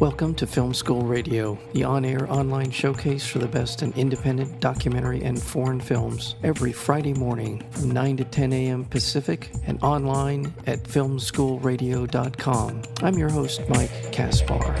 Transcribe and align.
Welcome 0.00 0.34
to 0.34 0.46
Film 0.46 0.74
School 0.74 1.00
Radio, 1.00 1.58
the 1.72 1.84
on 1.84 2.04
air 2.04 2.30
online 2.30 2.70
showcase 2.70 3.26
for 3.26 3.38
the 3.38 3.48
best 3.48 3.82
in 3.82 3.94
independent 3.94 4.60
documentary 4.60 5.22
and 5.22 5.42
foreign 5.42 5.80
films, 5.80 6.34
every 6.42 6.70
Friday 6.70 7.14
morning 7.14 7.64
from 7.70 7.92
9 7.92 8.18
to 8.18 8.24
10 8.24 8.52
a.m. 8.52 8.84
Pacific 8.84 9.50
and 9.64 9.82
online 9.82 10.52
at 10.66 10.82
filmschoolradio.com. 10.82 12.82
I'm 13.02 13.14
your 13.14 13.30
host, 13.30 13.62
Mike 13.70 14.12
Kaspar. 14.12 14.76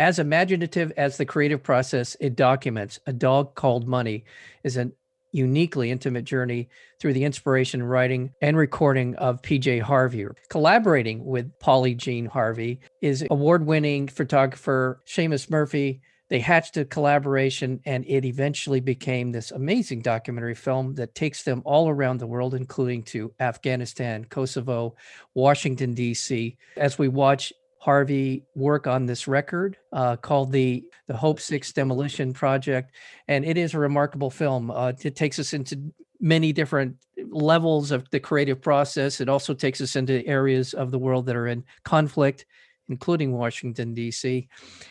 As 0.00 0.18
imaginative 0.18 0.90
as 0.96 1.18
the 1.18 1.24
creative 1.24 1.62
process 1.62 2.16
it 2.18 2.34
documents, 2.34 2.98
A 3.06 3.12
Dog 3.12 3.54
Called 3.54 3.86
Money 3.86 4.24
is 4.64 4.76
an 4.76 4.92
uniquely 5.32 5.90
intimate 5.90 6.24
journey 6.24 6.68
through 7.00 7.14
the 7.14 7.24
inspiration, 7.24 7.82
writing, 7.82 8.32
and 8.40 8.56
recording 8.56 9.16
of 9.16 9.42
PJ 9.42 9.80
Harvey. 9.80 10.26
Collaborating 10.48 11.24
with 11.24 11.58
Polly 11.58 11.94
Jean 11.94 12.26
Harvey 12.26 12.80
is 13.00 13.24
award 13.30 13.66
winning 13.66 14.06
photographer 14.06 15.00
Seamus 15.06 15.50
Murphy. 15.50 16.02
They 16.28 16.40
hatched 16.40 16.76
a 16.78 16.84
collaboration 16.84 17.80
and 17.84 18.06
it 18.06 18.24
eventually 18.24 18.80
became 18.80 19.32
this 19.32 19.50
amazing 19.50 20.00
documentary 20.00 20.54
film 20.54 20.94
that 20.94 21.14
takes 21.14 21.42
them 21.42 21.60
all 21.64 21.90
around 21.90 22.18
the 22.18 22.26
world, 22.26 22.54
including 22.54 23.02
to 23.04 23.34
Afghanistan, 23.38 24.24
Kosovo, 24.24 24.94
Washington, 25.34 25.92
D.C. 25.92 26.56
As 26.76 26.98
we 26.98 27.08
watch 27.08 27.52
Harvey 27.82 28.44
work 28.54 28.86
on 28.86 29.06
this 29.06 29.26
record 29.26 29.76
uh, 29.92 30.14
called 30.14 30.52
the 30.52 30.84
the 31.08 31.16
Hope 31.16 31.40
Six 31.40 31.72
Demolition 31.72 32.32
Project, 32.32 32.92
and 33.26 33.44
it 33.44 33.56
is 33.56 33.74
a 33.74 33.78
remarkable 33.80 34.30
film. 34.30 34.70
Uh, 34.70 34.92
it 35.02 35.16
takes 35.16 35.40
us 35.40 35.52
into 35.52 35.92
many 36.20 36.52
different 36.52 36.96
levels 37.30 37.90
of 37.90 38.08
the 38.10 38.20
creative 38.20 38.62
process. 38.62 39.20
It 39.20 39.28
also 39.28 39.52
takes 39.52 39.80
us 39.80 39.96
into 39.96 40.24
areas 40.28 40.74
of 40.74 40.92
the 40.92 40.98
world 40.98 41.26
that 41.26 41.34
are 41.34 41.48
in 41.48 41.64
conflict, 41.82 42.46
including 42.88 43.32
Washington 43.32 43.94
D.C., 43.94 44.48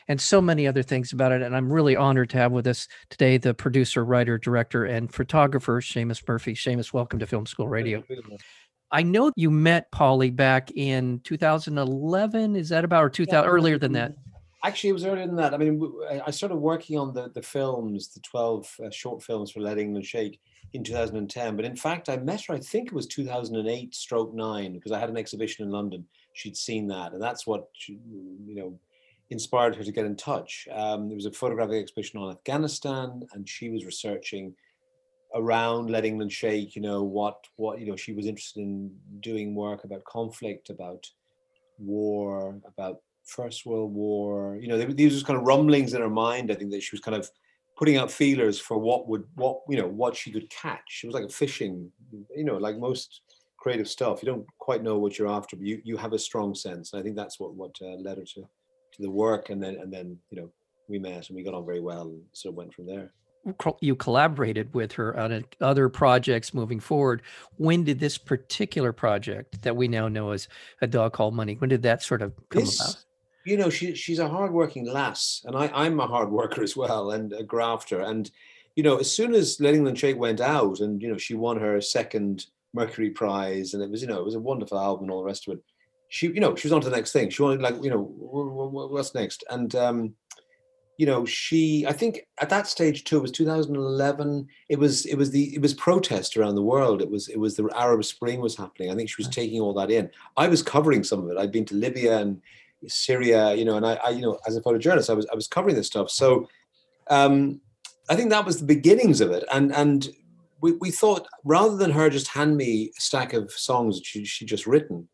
and 0.09 0.19
so 0.19 0.41
many 0.41 0.67
other 0.67 0.83
things 0.83 1.13
about 1.13 1.31
it. 1.31 1.41
And 1.41 1.55
I'm 1.55 1.71
really 1.71 1.95
honored 1.95 2.29
to 2.31 2.37
have 2.39 2.51
with 2.51 2.67
us 2.67 2.89
today 3.09 3.37
the 3.37 3.53
producer, 3.53 4.03
writer, 4.03 4.37
director, 4.37 4.83
and 4.83 5.13
photographer 5.13 5.79
Seamus 5.79 6.27
Murphy. 6.27 6.55
Seamus, 6.55 6.91
welcome 6.91 7.19
to 7.19 7.25
Film 7.25 7.45
School 7.45 7.69
Radio. 7.69 8.03
I 8.91 9.03
know 9.03 9.31
you 9.35 9.49
met 9.49 9.91
Polly 9.91 10.29
back 10.29 10.71
in 10.75 11.21
2011. 11.23 12.55
Is 12.55 12.69
that 12.69 12.83
about 12.83 13.03
or 13.03 13.09
2000 13.09 13.43
yeah, 13.43 13.49
earlier 13.49 13.77
than 13.77 13.93
that? 13.93 14.13
Actually, 14.63 14.91
it 14.91 14.93
was 14.93 15.05
earlier 15.05 15.25
than 15.25 15.37
that. 15.37 15.53
I 15.53 15.57
mean, 15.57 15.81
I 16.25 16.29
started 16.31 16.57
working 16.57 16.97
on 16.97 17.13
the 17.13 17.29
the 17.29 17.41
films, 17.41 18.09
the 18.09 18.19
12 18.19 18.75
uh, 18.85 18.89
short 18.91 19.23
films 19.23 19.51
for 19.51 19.61
Let 19.61 19.79
England 19.79 20.05
Shake 20.05 20.39
in 20.73 20.83
2010. 20.83 21.55
But 21.55 21.65
in 21.65 21.75
fact, 21.75 22.09
I 22.09 22.17
met 22.17 22.45
her. 22.45 22.53
I 22.53 22.59
think 22.59 22.87
it 22.87 22.93
was 22.93 23.07
2008, 23.07 23.95
stroke 23.95 24.33
nine, 24.33 24.73
because 24.73 24.91
I 24.91 24.99
had 24.99 25.09
an 25.09 25.17
exhibition 25.17 25.65
in 25.65 25.71
London. 25.71 26.05
She'd 26.33 26.57
seen 26.57 26.87
that, 26.87 27.13
and 27.13 27.21
that's 27.21 27.47
what 27.47 27.69
she, 27.73 27.99
you 28.45 28.55
know 28.55 28.79
inspired 29.31 29.75
her 29.77 29.83
to 29.83 29.91
get 29.91 30.05
in 30.05 30.15
touch. 30.15 30.67
Um, 30.71 31.07
there 31.07 31.15
was 31.15 31.25
a 31.25 31.31
photographic 31.31 31.81
exhibition 31.81 32.19
on 32.19 32.31
Afghanistan, 32.31 33.23
and 33.31 33.47
she 33.47 33.69
was 33.69 33.85
researching 33.85 34.53
around 35.33 35.89
Let 35.89 36.05
England 36.05 36.31
Shake, 36.31 36.75
you 36.75 36.81
know, 36.81 37.03
what 37.03 37.37
what 37.57 37.79
you 37.79 37.87
know, 37.87 37.95
she 37.95 38.13
was 38.13 38.25
interested 38.25 38.61
in 38.61 38.91
doing 39.19 39.55
work 39.55 39.83
about 39.83 40.03
conflict, 40.03 40.69
about 40.69 41.05
war, 41.77 42.59
about 42.65 42.97
First 43.25 43.65
World 43.65 43.93
War. 43.93 44.57
You 44.59 44.67
know, 44.67 44.77
these 44.77 45.21
were 45.21 45.25
kind 45.25 45.39
of 45.39 45.45
rumblings 45.45 45.93
in 45.93 46.01
her 46.01 46.09
mind. 46.09 46.51
I 46.51 46.55
think 46.55 46.71
that 46.71 46.83
she 46.83 46.95
was 46.95 47.01
kind 47.01 47.15
of 47.15 47.29
putting 47.77 47.97
out 47.97 48.11
feelers 48.11 48.59
for 48.59 48.77
what 48.77 49.07
would 49.07 49.23
what 49.35 49.61
you 49.69 49.77
know 49.77 49.87
what 49.87 50.15
she 50.15 50.31
could 50.31 50.49
catch. 50.49 51.01
It 51.03 51.07
was 51.07 51.15
like 51.15 51.25
a 51.25 51.29
fishing, 51.29 51.91
you 52.35 52.43
know, 52.43 52.57
like 52.57 52.77
most 52.77 53.21
creative 53.57 53.87
stuff. 53.87 54.21
You 54.21 54.27
don't 54.27 54.47
quite 54.59 54.83
know 54.83 54.97
what 54.97 55.17
you're 55.17 55.27
after, 55.29 55.55
but 55.55 55.65
you 55.65 55.81
you 55.83 55.97
have 55.97 56.13
a 56.13 56.19
strong 56.19 56.55
sense. 56.55 56.93
And 56.93 56.99
I 56.99 57.03
think 57.03 57.15
that's 57.15 57.39
what 57.39 57.53
what 57.53 57.75
uh, 57.81 57.95
led 57.95 58.17
her 58.17 58.25
to 58.25 58.41
to 58.41 59.01
the 59.01 59.09
work. 59.09 59.49
And 59.49 59.61
then 59.63 59.75
and 59.75 59.91
then 59.93 60.17
you 60.29 60.41
know 60.41 60.51
we 60.87 60.99
met 60.99 61.29
and 61.29 61.35
we 61.35 61.43
got 61.43 61.53
on 61.53 61.65
very 61.65 61.79
well 61.79 62.03
and 62.03 62.21
sort 62.33 62.51
of 62.53 62.57
went 62.57 62.73
from 62.73 62.85
there 62.85 63.13
you 63.79 63.95
collaborated 63.95 64.73
with 64.73 64.91
her 64.93 65.17
on 65.17 65.43
other 65.59 65.89
projects 65.89 66.53
moving 66.53 66.79
forward. 66.79 67.21
When 67.57 67.83
did 67.83 67.99
this 67.99 68.17
particular 68.17 68.93
project 68.93 69.63
that 69.63 69.75
we 69.75 69.87
now 69.87 70.07
know 70.07 70.31
as 70.31 70.47
a 70.81 70.87
dog 70.87 71.13
called 71.13 71.33
money? 71.33 71.55
When 71.55 71.69
did 71.69 71.81
that 71.83 72.03
sort 72.03 72.21
of 72.21 72.33
come 72.49 72.61
this, 72.61 72.79
about? 72.79 73.03
You 73.45 73.57
know, 73.57 73.69
she 73.69 73.95
she's 73.95 74.19
a 74.19 74.29
hardworking 74.29 74.85
lass, 74.85 75.41
and 75.45 75.55
I 75.55 75.71
I'm 75.73 75.99
a 75.99 76.07
hard 76.07 76.31
worker 76.31 76.61
as 76.61 76.77
well, 76.77 77.11
and 77.11 77.33
a 77.33 77.43
grafter. 77.43 78.01
And 78.01 78.29
you 78.75 78.83
know, 78.83 78.97
as 78.97 79.11
soon 79.11 79.33
as 79.33 79.59
Let 79.59 79.73
England 79.73 79.97
Shake 79.97 80.17
went 80.17 80.41
out, 80.41 80.79
and 80.79 81.01
you 81.01 81.09
know, 81.09 81.17
she 81.17 81.33
won 81.33 81.59
her 81.59 81.81
second 81.81 82.45
Mercury 82.73 83.09
Prize, 83.09 83.73
and 83.73 83.81
it 83.81 83.89
was 83.89 84.01
you 84.01 84.07
know, 84.07 84.19
it 84.19 84.25
was 84.25 84.35
a 84.35 84.39
wonderful 84.39 84.79
album 84.79 85.05
and 85.05 85.11
all 85.11 85.19
the 85.19 85.25
rest 85.25 85.47
of 85.47 85.55
it. 85.55 85.63
She 86.09 86.27
you 86.27 86.39
know, 86.39 86.55
she 86.55 86.67
was 86.67 86.73
on 86.73 86.81
to 86.81 86.89
the 86.89 86.95
next 86.95 87.11
thing. 87.11 87.29
She 87.31 87.41
wanted 87.41 87.61
like 87.61 87.83
you 87.83 87.89
know, 87.89 88.01
what's 88.01 89.15
next, 89.15 89.43
and 89.49 89.73
um, 89.75 90.13
you 91.01 91.07
know 91.07 91.25
she 91.25 91.83
i 91.87 91.91
think 91.91 92.27
at 92.41 92.49
that 92.49 92.67
stage 92.67 93.03
too 93.05 93.17
it 93.17 93.21
was 93.23 93.31
2011 93.31 94.47
it 94.69 94.77
was 94.77 95.07
it 95.07 95.15
was 95.15 95.31
the 95.31 95.45
it 95.55 95.59
was 95.59 95.73
protest 95.73 96.37
around 96.37 96.53
the 96.53 96.61
world. 96.61 97.01
It 97.01 97.09
was 97.09 97.27
it 97.27 97.39
was 97.39 97.55
the 97.55 97.67
arab 97.75 98.05
spring 98.05 98.39
was 98.39 98.55
happening. 98.55 98.91
I 98.91 98.95
think 98.95 99.09
she 99.09 99.19
was 99.23 99.27
taking 99.27 99.61
all 99.61 99.73
that 99.73 99.89
in. 99.89 100.11
I 100.37 100.47
was 100.47 100.61
covering 100.61 101.03
some 101.03 101.23
of 101.23 101.31
it. 101.31 101.39
I'd 101.39 101.51
been 101.51 101.65
to 101.65 101.75
libya 101.75 102.19
and 102.19 102.39
syria 102.87 103.55
you 103.55 103.65
know 103.65 103.77
and 103.77 103.85
i, 103.85 103.93
I 104.05 104.09
you 104.09 104.21
know 104.21 104.37
as 104.45 104.55
a 104.55 104.61
photojournalist 104.61 105.09
i 105.09 105.13
was 105.13 105.25
i 105.31 105.35
was 105.35 105.47
covering 105.47 105.75
this 105.75 105.87
stuff. 105.87 106.11
So 106.11 106.47
um 107.09 107.59
i 108.07 108.15
think 108.15 108.29
that 108.29 108.45
was 108.45 108.59
the 108.59 108.71
beginnings 108.75 109.21
of 109.21 109.31
it. 109.31 109.43
And 109.51 109.73
and 109.73 110.07
we, 110.61 110.73
we 110.73 110.91
thought 110.91 111.27
rather 111.43 111.77
than 111.77 111.89
her 111.89 112.11
just 112.11 112.27
hand 112.27 112.55
me 112.57 112.91
a 112.95 113.01
stack 113.01 113.33
of 113.33 113.51
songs 113.51 113.97
that 113.97 114.05
she, 114.05 114.23
she 114.23 114.45
just 114.45 114.67
written 114.67 115.07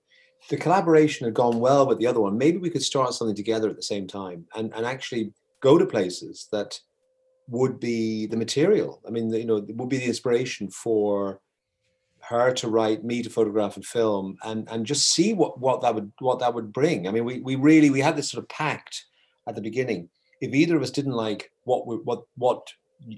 the 0.50 0.58
collaboration 0.58 1.24
had 1.24 1.34
gone 1.34 1.60
well 1.60 1.86
with 1.88 1.98
the 1.98 2.08
other 2.08 2.22
one. 2.22 2.38
Maybe 2.38 2.58
we 2.58 2.70
could 2.70 2.84
start 2.84 3.14
something 3.14 3.36
together 3.36 3.70
at 3.70 3.78
the 3.78 3.92
same 3.94 4.06
time 4.06 4.48
and 4.54 4.74
and 4.76 4.86
actually 4.86 5.32
go 5.62 5.78
to 5.78 5.86
places 5.86 6.48
that 6.52 6.80
would 7.48 7.80
be 7.80 8.26
the 8.28 8.38
material. 8.38 9.02
I 9.08 9.12
mean, 9.12 9.30
you 9.34 9.46
know, 9.46 9.66
would 9.68 9.90
be 9.90 9.98
the 9.98 10.06
inspiration 10.06 10.70
for 10.70 11.40
her 12.20 12.54
to 12.54 12.68
write, 12.68 13.04
me 13.04 13.24
to 13.24 13.30
photograph 13.30 13.76
and 13.76 13.86
film, 13.86 14.38
and 14.44 14.68
and 14.70 14.86
just 14.86 15.12
see 15.14 15.34
what 15.34 15.60
what 15.60 15.82
that 15.82 15.96
would 15.96 16.12
what 16.20 16.40
that 16.40 16.54
would 16.54 16.74
bring. 16.74 17.08
I 17.08 17.12
mean, 17.12 17.26
we 17.26 17.40
we 17.40 17.56
really 17.56 17.90
we 17.90 18.02
had 18.02 18.16
this 18.16 18.30
sort 18.30 18.44
of 18.44 18.50
pact 18.50 19.06
at 19.48 19.56
the 19.56 19.62
beginning. 19.62 20.10
If 20.42 20.54
either 20.54 20.76
of 20.76 20.84
us 20.84 20.92
didn't 20.92 21.14
like 21.14 21.52
what 21.64 21.88
we, 21.88 21.96
what 21.98 22.24
what 22.36 22.68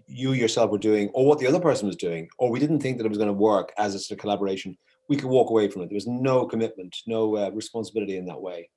you 0.07 0.33
yourself 0.33 0.71
were 0.71 0.77
doing, 0.77 1.09
or 1.13 1.25
what 1.25 1.39
the 1.39 1.47
other 1.47 1.59
person 1.59 1.87
was 1.87 1.95
doing, 1.95 2.29
or 2.37 2.51
we 2.51 2.59
didn't 2.59 2.81
think 2.81 2.97
that 2.97 3.05
it 3.05 3.09
was 3.09 3.17
going 3.17 3.29
to 3.29 3.33
work 3.33 3.73
as 3.77 3.95
a 3.95 3.99
sort 3.99 4.17
of 4.17 4.21
collaboration, 4.21 4.77
we 5.07 5.15
could 5.15 5.29
walk 5.29 5.49
away 5.49 5.69
from 5.69 5.81
it. 5.81 5.89
There 5.89 5.95
was 5.95 6.07
no 6.07 6.45
commitment, 6.45 6.95
no 7.07 7.35
uh, 7.35 7.49
responsibility 7.51 8.17
in 8.17 8.25
that 8.25 8.41
way. 8.41 8.69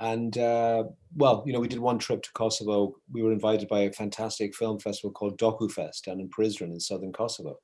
And 0.00 0.36
uh, 0.38 0.84
well, 1.16 1.44
you 1.46 1.52
know, 1.52 1.60
we 1.60 1.68
did 1.68 1.78
one 1.78 1.98
trip 1.98 2.22
to 2.22 2.32
Kosovo. 2.32 2.96
We 3.12 3.22
were 3.22 3.32
invited 3.32 3.68
by 3.68 3.80
a 3.80 3.92
fantastic 3.92 4.54
film 4.54 4.78
festival 4.78 5.12
called 5.12 5.38
DokuFest 5.38 6.02
down 6.02 6.20
in 6.20 6.28
Prizren 6.28 6.72
in 6.72 6.80
southern 6.80 7.12
Kosovo, 7.12 7.58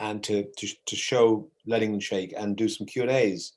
and 0.00 0.22
to 0.24 0.44
to, 0.56 0.68
to 0.86 0.96
show 0.96 1.48
Letting 1.66 1.88
England 1.88 2.02
Shake 2.02 2.34
and 2.36 2.56
do 2.56 2.68
some 2.68 2.86
Q 2.86 3.02
and 3.02 3.10
A's. 3.10 3.52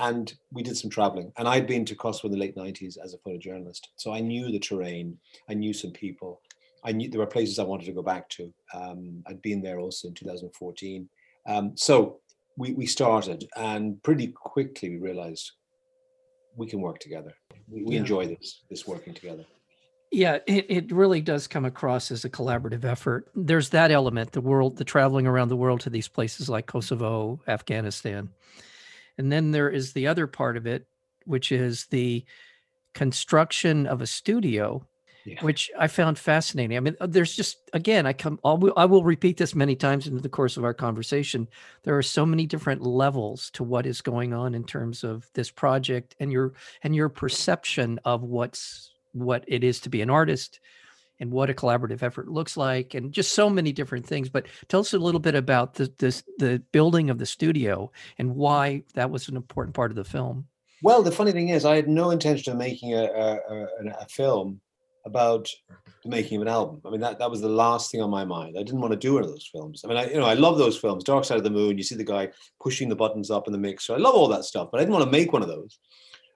And 0.00 0.34
we 0.52 0.64
did 0.64 0.76
some 0.76 0.90
traveling. 0.90 1.32
And 1.36 1.46
I'd 1.46 1.68
been 1.68 1.84
to 1.84 1.94
Kosovo 1.94 2.26
in 2.26 2.32
the 2.32 2.38
late 2.38 2.56
'90s 2.56 2.96
as 3.02 3.14
a 3.14 3.18
photojournalist, 3.18 3.82
so 3.96 4.12
I 4.12 4.20
knew 4.20 4.50
the 4.50 4.58
terrain. 4.58 5.18
I 5.48 5.54
knew 5.54 5.72
some 5.72 5.92
people. 5.92 6.40
I 6.84 6.92
knew 6.92 7.08
there 7.08 7.20
were 7.20 7.26
places 7.26 7.58
I 7.58 7.64
wanted 7.64 7.86
to 7.86 7.92
go 7.92 8.02
back 8.02 8.28
to. 8.30 8.52
Um, 8.74 9.22
I'd 9.26 9.40
been 9.40 9.62
there 9.62 9.78
also 9.78 10.08
in 10.08 10.14
2014. 10.14 11.08
Um, 11.46 11.72
so 11.76 12.20
we, 12.58 12.74
we 12.74 12.86
started, 12.86 13.48
and 13.56 14.02
pretty 14.02 14.28
quickly 14.28 14.90
we 14.90 14.98
realized 14.98 15.52
we 16.56 16.66
can 16.66 16.80
work 16.80 16.98
together. 16.98 17.34
We, 17.68 17.82
we 17.82 17.94
yeah. 17.94 18.00
enjoy 18.00 18.26
this 18.26 18.62
this 18.70 18.86
working 18.86 19.14
together. 19.14 19.44
Yeah, 20.10 20.38
it, 20.46 20.66
it 20.68 20.92
really 20.92 21.20
does 21.20 21.48
come 21.48 21.64
across 21.64 22.12
as 22.12 22.24
a 22.24 22.30
collaborative 22.30 22.84
effort. 22.84 23.28
There's 23.34 23.70
that 23.70 23.90
element, 23.90 24.30
the 24.30 24.40
world, 24.40 24.76
the 24.76 24.84
traveling 24.84 25.26
around 25.26 25.48
the 25.48 25.56
world 25.56 25.80
to 25.80 25.90
these 25.90 26.06
places 26.06 26.48
like 26.48 26.66
Kosovo, 26.66 27.40
Afghanistan. 27.48 28.30
And 29.18 29.32
then 29.32 29.50
there 29.50 29.68
is 29.68 29.92
the 29.92 30.06
other 30.06 30.28
part 30.28 30.56
of 30.56 30.68
it, 30.68 30.86
which 31.24 31.50
is 31.50 31.86
the 31.86 32.24
construction 32.92 33.88
of 33.88 34.02
a 34.02 34.06
studio 34.06 34.86
yeah. 35.24 35.42
which 35.42 35.70
I 35.78 35.86
found 35.86 36.18
fascinating. 36.18 36.76
I 36.76 36.80
mean, 36.80 36.96
uh, 37.00 37.06
there's 37.06 37.34
just 37.34 37.70
again, 37.72 38.06
I 38.06 38.12
come, 38.12 38.38
I'll, 38.44 38.72
I 38.76 38.84
will 38.84 39.04
repeat 39.04 39.36
this 39.36 39.54
many 39.54 39.74
times 39.74 40.06
in 40.06 40.16
the 40.18 40.28
course 40.28 40.56
of 40.56 40.64
our 40.64 40.74
conversation. 40.74 41.48
There 41.82 41.96
are 41.96 42.02
so 42.02 42.26
many 42.26 42.46
different 42.46 42.82
levels 42.82 43.50
to 43.52 43.64
what 43.64 43.86
is 43.86 44.00
going 44.00 44.34
on 44.34 44.54
in 44.54 44.64
terms 44.64 45.04
of 45.04 45.28
this 45.34 45.50
project 45.50 46.14
and 46.20 46.30
your 46.30 46.52
and 46.82 46.94
your 46.94 47.08
perception 47.08 48.00
of 48.04 48.22
what's 48.22 48.92
what 49.12 49.44
it 49.46 49.64
is 49.64 49.80
to 49.80 49.88
be 49.88 50.02
an 50.02 50.10
artist 50.10 50.60
and 51.20 51.30
what 51.30 51.48
a 51.48 51.54
collaborative 51.54 52.02
effort 52.02 52.28
looks 52.28 52.56
like 52.56 52.94
and 52.94 53.12
just 53.12 53.32
so 53.32 53.48
many 53.48 53.72
different 53.72 54.04
things 54.04 54.28
but 54.28 54.46
tell 54.68 54.80
us 54.80 54.92
a 54.92 54.98
little 54.98 55.20
bit 55.20 55.36
about 55.36 55.74
the 55.74 55.92
this, 55.98 56.24
the 56.38 56.60
building 56.72 57.08
of 57.08 57.18
the 57.18 57.26
studio 57.26 57.90
and 58.18 58.34
why 58.34 58.82
that 58.94 59.10
was 59.10 59.28
an 59.28 59.36
important 59.36 59.74
part 59.74 59.92
of 59.92 59.96
the 59.96 60.04
film 60.04 60.46
well 60.82 61.02
the 61.02 61.12
funny 61.12 61.30
thing 61.30 61.50
is 61.50 61.64
i 61.64 61.76
had 61.76 61.88
no 61.88 62.10
intention 62.10 62.52
of 62.52 62.58
making 62.58 62.94
a, 62.94 63.04
a, 63.04 63.38
a, 63.48 63.66
a 64.00 64.06
film 64.08 64.60
about 65.04 65.48
the 66.02 66.10
making 66.10 66.36
of 66.36 66.42
an 66.42 66.48
album. 66.48 66.80
I 66.84 66.90
mean, 66.90 67.00
that, 67.00 67.18
that 67.18 67.30
was 67.30 67.40
the 67.40 67.48
last 67.48 67.90
thing 67.90 68.00
on 68.00 68.10
my 68.10 68.24
mind. 68.24 68.56
I 68.58 68.62
didn't 68.62 68.80
want 68.80 68.92
to 68.92 68.98
do 68.98 69.14
one 69.14 69.24
of 69.24 69.28
those 69.28 69.48
films. 69.50 69.82
I 69.84 69.88
mean, 69.88 69.96
I, 69.96 70.10
you 70.10 70.18
know, 70.18 70.26
I 70.26 70.34
love 70.34 70.58
those 70.58 70.76
films, 70.76 71.04
Dark 71.04 71.24
Side 71.24 71.38
of 71.38 71.44
the 71.44 71.50
Moon. 71.50 71.78
You 71.78 71.84
see 71.84 71.94
the 71.94 72.04
guy 72.04 72.30
pushing 72.60 72.88
the 72.88 72.96
buttons 72.96 73.30
up 73.30 73.46
in 73.46 73.52
the 73.52 73.58
mixer. 73.58 73.94
I 73.94 73.98
love 73.98 74.14
all 74.14 74.28
that 74.28 74.44
stuff, 74.44 74.68
but 74.70 74.78
I 74.78 74.82
didn't 74.82 74.94
want 74.94 75.04
to 75.04 75.10
make 75.10 75.32
one 75.32 75.42
of 75.42 75.48
those. 75.48 75.78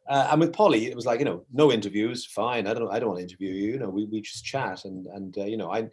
Uh, 0.08 0.28
and 0.30 0.40
with 0.40 0.54
Polly, 0.54 0.86
it 0.86 0.96
was 0.96 1.04
like, 1.04 1.18
you 1.18 1.26
know, 1.26 1.44
no 1.52 1.70
interviews, 1.70 2.24
fine. 2.24 2.66
I 2.66 2.72
don't, 2.72 2.90
I 2.90 2.98
don't 2.98 3.10
want 3.10 3.18
to 3.18 3.24
interview 3.24 3.52
you. 3.52 3.72
You 3.72 3.78
know, 3.78 3.90
we, 3.90 4.06
we 4.06 4.22
just 4.22 4.44
chat 4.44 4.84
and, 4.86 5.06
and, 5.06 5.36
uh, 5.36 5.44
you 5.44 5.58
know, 5.58 5.70
I, 5.70 5.88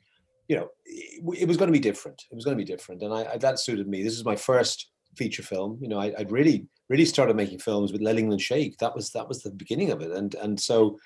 you 0.48 0.56
know, 0.56 0.70
it, 0.86 1.42
it, 1.42 1.48
was 1.48 1.58
going 1.58 1.68
to 1.68 1.74
be 1.74 1.80
different. 1.80 2.24
It 2.32 2.36
was 2.36 2.46
going 2.46 2.58
to 2.58 2.64
be 2.64 2.70
different. 2.70 3.02
And 3.02 3.14
I, 3.14 3.34
I, 3.34 3.38
that 3.38 3.60
suited 3.60 3.90
me. 3.90 4.04
This 4.04 4.14
is 4.14 4.24
my 4.24 4.38
first 4.38 4.90
feature 5.18 5.44
film. 5.44 5.78
You 5.82 5.90
know, 5.90 6.00
I, 6.00 6.14
would 6.18 6.32
really, 6.32 6.66
really 6.88 7.04
started 7.04 7.36
making 7.36 7.60
films 7.60 7.92
with 7.92 8.02
Let 8.02 8.18
England 8.18 8.42
Shake. 8.42 8.78
That 8.78 8.96
was, 8.96 9.12
that 9.12 9.28
was 9.28 9.44
the 9.44 9.52
beginning 9.52 9.92
of 9.92 10.02
it. 10.02 10.12
And, 10.12 10.34
and 10.36 10.58
so, 10.58 10.98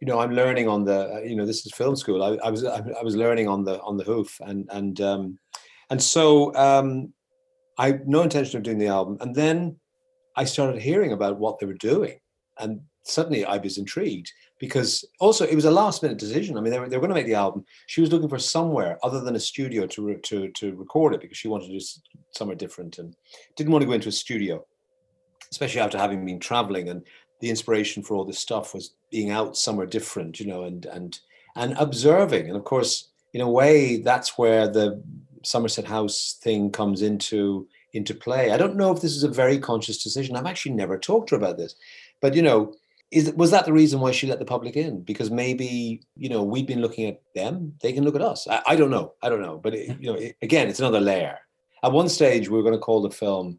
you 0.00 0.06
know, 0.06 0.20
I'm 0.20 0.32
learning 0.32 0.68
on 0.68 0.84
the, 0.84 1.14
uh, 1.14 1.20
you 1.20 1.36
know, 1.36 1.46
this 1.46 1.64
is 1.64 1.72
film 1.72 1.96
school. 1.96 2.22
I, 2.22 2.36
I 2.46 2.50
was, 2.50 2.64
I, 2.64 3.02
was 3.02 3.16
learning 3.16 3.48
on 3.48 3.64
the, 3.64 3.80
on 3.80 3.96
the 3.96 4.04
hoof, 4.04 4.38
and 4.40 4.68
and 4.70 5.00
um, 5.00 5.38
and 5.90 6.02
so 6.02 6.54
um, 6.54 7.12
I 7.78 8.00
no 8.06 8.22
intention 8.22 8.58
of 8.58 8.62
doing 8.62 8.78
the 8.78 8.88
album, 8.88 9.16
and 9.20 9.34
then 9.34 9.76
I 10.36 10.44
started 10.44 10.80
hearing 10.80 11.12
about 11.12 11.38
what 11.38 11.58
they 11.58 11.66
were 11.66 11.74
doing, 11.74 12.18
and 12.58 12.80
suddenly 13.04 13.44
I 13.44 13.56
was 13.56 13.78
intrigued 13.78 14.30
because 14.58 15.04
also 15.20 15.46
it 15.46 15.54
was 15.54 15.64
a 15.64 15.70
last 15.70 16.02
minute 16.02 16.18
decision. 16.18 16.58
I 16.58 16.60
mean, 16.60 16.72
they 16.72 16.80
were, 16.80 16.88
they 16.88 16.96
were 16.96 17.02
going 17.02 17.10
to 17.10 17.14
make 17.14 17.26
the 17.26 17.34
album. 17.34 17.64
She 17.86 18.00
was 18.00 18.12
looking 18.12 18.28
for 18.28 18.38
somewhere 18.38 18.98
other 19.02 19.20
than 19.20 19.36
a 19.36 19.40
studio 19.40 19.86
to 19.86 20.02
re, 20.02 20.16
to 20.24 20.48
to 20.50 20.74
record 20.74 21.14
it 21.14 21.20
because 21.20 21.38
she 21.38 21.48
wanted 21.48 21.68
to 21.68 21.78
do 21.78 21.84
somewhere 22.32 22.56
different 22.56 22.98
and 22.98 23.14
didn't 23.56 23.72
want 23.72 23.82
to 23.82 23.86
go 23.86 23.92
into 23.94 24.08
a 24.08 24.12
studio, 24.12 24.64
especially 25.50 25.80
after 25.80 25.98
having 25.98 26.24
been 26.26 26.40
traveling 26.40 26.88
and 26.90 27.06
the 27.40 27.50
inspiration 27.50 28.02
for 28.02 28.14
all 28.14 28.24
this 28.24 28.38
stuff 28.38 28.74
was 28.74 28.94
being 29.10 29.30
out 29.30 29.56
somewhere 29.56 29.86
different, 29.86 30.40
you 30.40 30.46
know, 30.46 30.64
and 30.64 30.86
and 30.86 31.18
and 31.54 31.74
observing. 31.78 32.48
And 32.48 32.56
of 32.56 32.64
course, 32.64 33.08
in 33.32 33.40
a 33.40 33.50
way, 33.50 33.98
that's 33.98 34.38
where 34.38 34.68
the 34.68 35.02
Somerset 35.42 35.84
House 35.84 36.38
thing 36.42 36.70
comes 36.70 37.02
into 37.02 37.66
into 37.92 38.14
play. 38.14 38.52
I 38.52 38.56
don't 38.56 38.76
know 38.76 38.92
if 38.92 39.00
this 39.00 39.16
is 39.16 39.24
a 39.24 39.28
very 39.28 39.58
conscious 39.58 40.02
decision. 40.02 40.36
I've 40.36 40.46
actually 40.46 40.74
never 40.74 40.98
talked 40.98 41.30
to 41.30 41.34
her 41.34 41.38
about 41.38 41.56
this, 41.56 41.74
but 42.20 42.34
you 42.34 42.42
know, 42.42 42.74
is 43.10 43.32
was 43.32 43.50
that 43.52 43.64
the 43.64 43.72
reason 43.72 44.00
why 44.00 44.10
she 44.10 44.26
let 44.26 44.38
the 44.38 44.44
public 44.44 44.76
in? 44.76 45.02
Because 45.02 45.30
maybe 45.30 46.02
you 46.16 46.28
know 46.28 46.42
we've 46.42 46.66
been 46.66 46.82
looking 46.82 47.06
at 47.06 47.22
them; 47.34 47.74
they 47.80 47.92
can 47.92 48.04
look 48.04 48.16
at 48.16 48.22
us. 48.22 48.46
I, 48.48 48.62
I 48.66 48.76
don't 48.76 48.90
know. 48.90 49.14
I 49.22 49.28
don't 49.28 49.42
know. 49.42 49.58
But 49.58 49.74
it, 49.74 49.96
you 50.00 50.12
know, 50.12 50.18
it, 50.18 50.36
again, 50.42 50.68
it's 50.68 50.80
another 50.80 51.00
layer. 51.00 51.38
At 51.82 51.92
one 51.92 52.08
stage, 52.08 52.48
we 52.48 52.58
are 52.58 52.62
going 52.62 52.74
to 52.74 52.80
call 52.80 53.02
the 53.02 53.10
film 53.10 53.58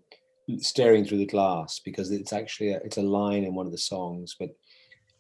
staring 0.59 1.05
through 1.05 1.17
the 1.17 1.25
glass 1.25 1.79
because 1.79 2.11
it's 2.11 2.33
actually 2.33 2.71
a, 2.71 2.77
it's 2.77 2.97
a 2.97 3.01
line 3.01 3.43
in 3.43 3.53
one 3.53 3.65
of 3.65 3.71
the 3.71 3.77
songs 3.77 4.35
but 4.39 4.49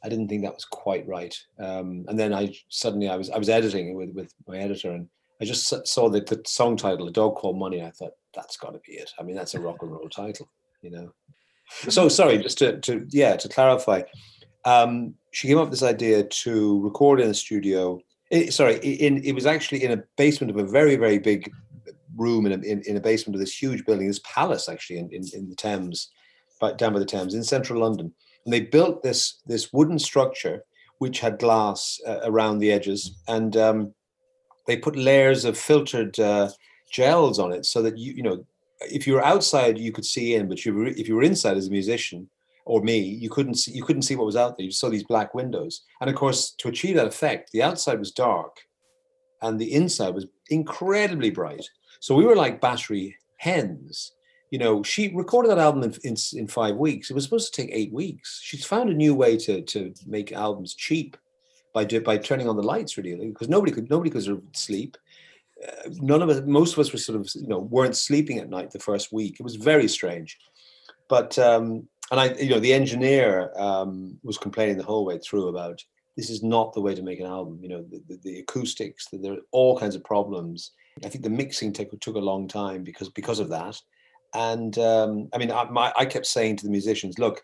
i 0.03 0.09
didn't 0.09 0.27
think 0.27 0.43
that 0.43 0.53
was 0.53 0.65
quite 0.65 1.07
right. 1.07 1.37
Um, 1.59 2.05
and 2.07 2.17
then 2.17 2.33
i 2.33 2.53
suddenly 2.69 3.09
i 3.09 3.15
was 3.15 3.29
i 3.29 3.37
was 3.37 3.49
editing 3.49 3.89
it 3.89 3.93
with, 3.93 4.13
with 4.13 4.33
my 4.47 4.57
editor 4.57 4.91
and 4.91 5.07
i 5.41 5.45
just 5.45 5.87
saw 5.87 6.09
the, 6.09 6.21
the 6.21 6.41
song 6.45 6.77
title 6.77 7.07
a 7.07 7.11
dog 7.11 7.35
called 7.35 7.57
money 7.57 7.81
i 7.83 7.91
thought 7.91 8.13
that's 8.33 8.57
got 8.57 8.73
to 8.73 8.79
be 8.85 8.93
it. 8.93 9.11
I 9.19 9.23
mean 9.23 9.35
that's 9.35 9.55
a 9.55 9.59
rock 9.59 9.77
and 9.81 9.91
roll 9.91 10.09
title 10.09 10.49
you 10.81 10.91
know? 10.91 11.11
So 11.89 12.07
sorry 12.07 12.37
just 12.37 12.59
to, 12.59 12.79
to 12.81 13.05
yeah 13.09 13.35
to 13.35 13.49
clarify 13.49 14.03
um, 14.65 15.15
she 15.31 15.47
came 15.47 15.57
up 15.57 15.65
with 15.69 15.79
this 15.79 15.83
idea 15.83 16.23
to 16.23 16.81
record 16.81 17.19
in 17.19 17.29
a 17.29 17.33
studio 17.33 17.99
it, 18.29 18.53
sorry 18.53 18.77
in 18.77 19.23
it 19.23 19.33
was 19.33 19.45
actually 19.45 19.83
in 19.83 19.91
a 19.91 20.03
basement 20.17 20.51
of 20.51 20.57
a 20.57 20.69
very 20.69 20.95
very 20.95 21.17
big 21.17 21.51
room 22.17 22.45
in 22.45 22.51
a, 22.51 22.65
in, 22.65 22.81
in 22.85 22.97
a 22.97 23.01
basement 23.01 23.35
of 23.35 23.39
this 23.39 23.61
huge 23.61 23.85
building, 23.85 24.07
this 24.07 24.21
palace 24.23 24.67
actually 24.67 24.99
in, 24.99 25.09
in, 25.11 25.23
in 25.33 25.49
the 25.49 25.55
Thames, 25.55 26.11
down 26.77 26.93
by 26.93 26.99
the 26.99 27.05
Thames 27.05 27.33
in 27.33 27.43
central 27.43 27.79
London. 27.79 28.13
And 28.45 28.53
they 28.53 28.61
built 28.61 29.03
this 29.03 29.41
this 29.45 29.73
wooden 29.73 29.99
structure 29.99 30.63
which 30.99 31.19
had 31.19 31.37
glass 31.37 31.99
uh, 32.07 32.19
around 32.23 32.57
the 32.57 32.71
edges, 32.71 33.17
and 33.27 33.55
um, 33.57 33.93
they 34.65 34.77
put 34.77 34.95
layers 34.95 35.45
of 35.45 35.57
filtered 35.57 36.19
uh, 36.19 36.49
gels 36.91 37.39
on 37.39 37.51
it 37.51 37.65
so 37.65 37.81
that 37.81 37.97
you 37.97 38.13
you 38.13 38.23
know 38.23 38.45
if 38.81 39.07
you 39.07 39.13
were 39.13 39.25
outside 39.25 39.77
you 39.77 39.91
could 39.91 40.05
see 40.05 40.35
in, 40.35 40.47
but 40.47 40.65
you 40.65 40.73
were, 40.73 40.87
if 40.87 41.07
you 41.07 41.15
were 41.15 41.23
inside 41.23 41.57
as 41.57 41.67
a 41.67 41.71
musician 41.71 42.29
or 42.65 42.81
me, 42.81 42.99
you 42.99 43.29
couldn't 43.29 43.55
see 43.55 43.71
you 43.71 43.83
couldn't 43.83 44.03
see 44.03 44.15
what 44.15 44.25
was 44.25 44.35
out 44.35 44.57
there. 44.57 44.65
You 44.65 44.71
saw 44.71 44.89
these 44.89 45.03
black 45.03 45.33
windows, 45.33 45.83
and 46.01 46.09
of 46.09 46.15
course, 46.15 46.51
to 46.59 46.67
achieve 46.67 46.95
that 46.95 47.07
effect, 47.07 47.51
the 47.51 47.63
outside 47.63 47.99
was 47.99 48.11
dark, 48.11 48.57
and 49.41 49.59
the 49.59 49.73
inside 49.73 50.13
was 50.13 50.27
incredibly 50.49 51.29
bright. 51.29 51.67
So 51.99 52.15
we 52.15 52.25
were 52.25 52.35
like 52.35 52.61
battery 52.61 53.17
hens. 53.37 54.13
You 54.51 54.59
know, 54.59 54.81
she 54.83 55.13
recorded 55.13 55.51
that 55.51 55.57
album 55.57 55.83
in, 55.83 55.93
in, 56.03 56.15
in 56.33 56.47
five 56.47 56.77
weeks. 56.77 57.09
It 57.09 57.13
was 57.13 57.23
supposed 57.23 57.53
to 57.53 57.61
take 57.61 57.71
eight 57.73 57.91
weeks. 57.91 58.39
She's 58.41 58.65
found 58.65 58.89
a 58.89 58.93
new 58.93 59.13
way 59.13 59.37
to 59.37 59.61
to 59.61 59.93
make 60.05 60.31
albums 60.31 60.73
cheap 60.73 61.17
by 61.73 61.85
by 61.99 62.17
turning 62.17 62.47
on 62.49 62.55
the 62.55 62.63
lights 62.63 62.97
really 62.97 63.27
because 63.27 63.49
nobody 63.49 63.71
could 63.71 63.89
nobody 63.89 64.09
could 64.09 64.41
sleep. 64.55 64.97
Uh, 65.65 65.89
none 66.01 66.21
of 66.21 66.29
us, 66.29 66.41
most 66.45 66.73
of 66.73 66.79
us 66.79 66.91
were 66.91 66.99
sort 66.99 67.19
of 67.19 67.29
you 67.35 67.47
know 67.47 67.59
weren't 67.59 67.95
sleeping 67.95 68.39
at 68.39 68.49
night 68.49 68.71
the 68.71 68.79
first 68.79 69.11
week. 69.11 69.39
It 69.39 69.43
was 69.43 69.55
very 69.55 69.87
strange, 69.87 70.37
but 71.09 71.37
um, 71.39 71.87
and 72.11 72.19
I 72.19 72.33
you 72.33 72.49
know 72.49 72.59
the 72.59 72.73
engineer 72.73 73.51
um, 73.57 74.17
was 74.23 74.37
complaining 74.37 74.77
the 74.77 74.83
whole 74.83 75.05
way 75.05 75.17
through 75.19 75.47
about 75.49 75.83
this 76.15 76.29
is 76.29 76.41
not 76.41 76.73
the 76.73 76.81
way 76.81 76.95
to 76.95 77.03
make 77.03 77.19
an 77.19 77.25
album. 77.25 77.59
You 77.61 77.69
know 77.69 77.83
the, 77.83 78.01
the, 78.07 78.17
the 78.23 78.39
acoustics, 78.39 79.07
the, 79.07 79.17
there 79.17 79.33
are 79.33 79.47
all 79.51 79.77
kinds 79.77 79.95
of 79.95 80.03
problems 80.03 80.71
I 81.05 81.09
think 81.09 81.23
the 81.23 81.29
mixing 81.29 81.73
took, 81.73 81.99
took 81.99 82.15
a 82.15 82.19
long 82.19 82.47
time 82.47 82.83
because 82.83 83.09
because 83.09 83.39
of 83.39 83.49
that. 83.49 83.79
And 84.33 84.77
um, 84.77 85.29
I 85.33 85.37
mean, 85.37 85.51
I, 85.51 85.63
my, 85.69 85.93
I 85.95 86.05
kept 86.05 86.25
saying 86.25 86.57
to 86.57 86.65
the 86.65 86.71
musicians, 86.71 87.17
look, 87.17 87.41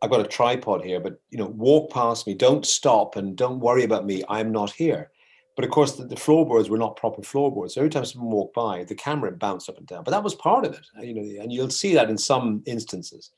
I've 0.00 0.10
got 0.10 0.20
a 0.20 0.28
tripod 0.28 0.84
here, 0.84 1.00
but 1.00 1.20
you 1.30 1.38
know, 1.38 1.46
walk 1.46 1.92
past 1.92 2.26
me, 2.26 2.34
don't 2.34 2.64
stop, 2.64 3.16
and 3.16 3.36
don't 3.36 3.60
worry 3.60 3.84
about 3.84 4.06
me. 4.06 4.22
I'm 4.28 4.52
not 4.52 4.70
here. 4.70 5.10
But 5.56 5.64
of 5.64 5.72
course, 5.72 5.96
the, 5.96 6.04
the 6.04 6.16
floorboards 6.16 6.70
were 6.70 6.78
not 6.78 6.96
proper 6.96 7.20
floorboards. 7.20 7.74
So 7.74 7.80
every 7.80 7.90
time 7.90 8.04
someone 8.04 8.30
walked 8.30 8.54
by, 8.54 8.84
the 8.84 8.94
camera 8.94 9.32
bounced 9.32 9.68
up 9.68 9.76
and 9.76 9.86
down. 9.86 10.04
But 10.04 10.12
that 10.12 10.22
was 10.22 10.36
part 10.36 10.64
of 10.64 10.72
it, 10.74 10.86
uh, 10.96 11.02
you 11.02 11.14
know, 11.14 11.42
and 11.42 11.52
you'll 11.52 11.70
see 11.70 11.94
that 11.94 12.08
in 12.08 12.16
some 12.16 12.62
instances. 12.64 13.32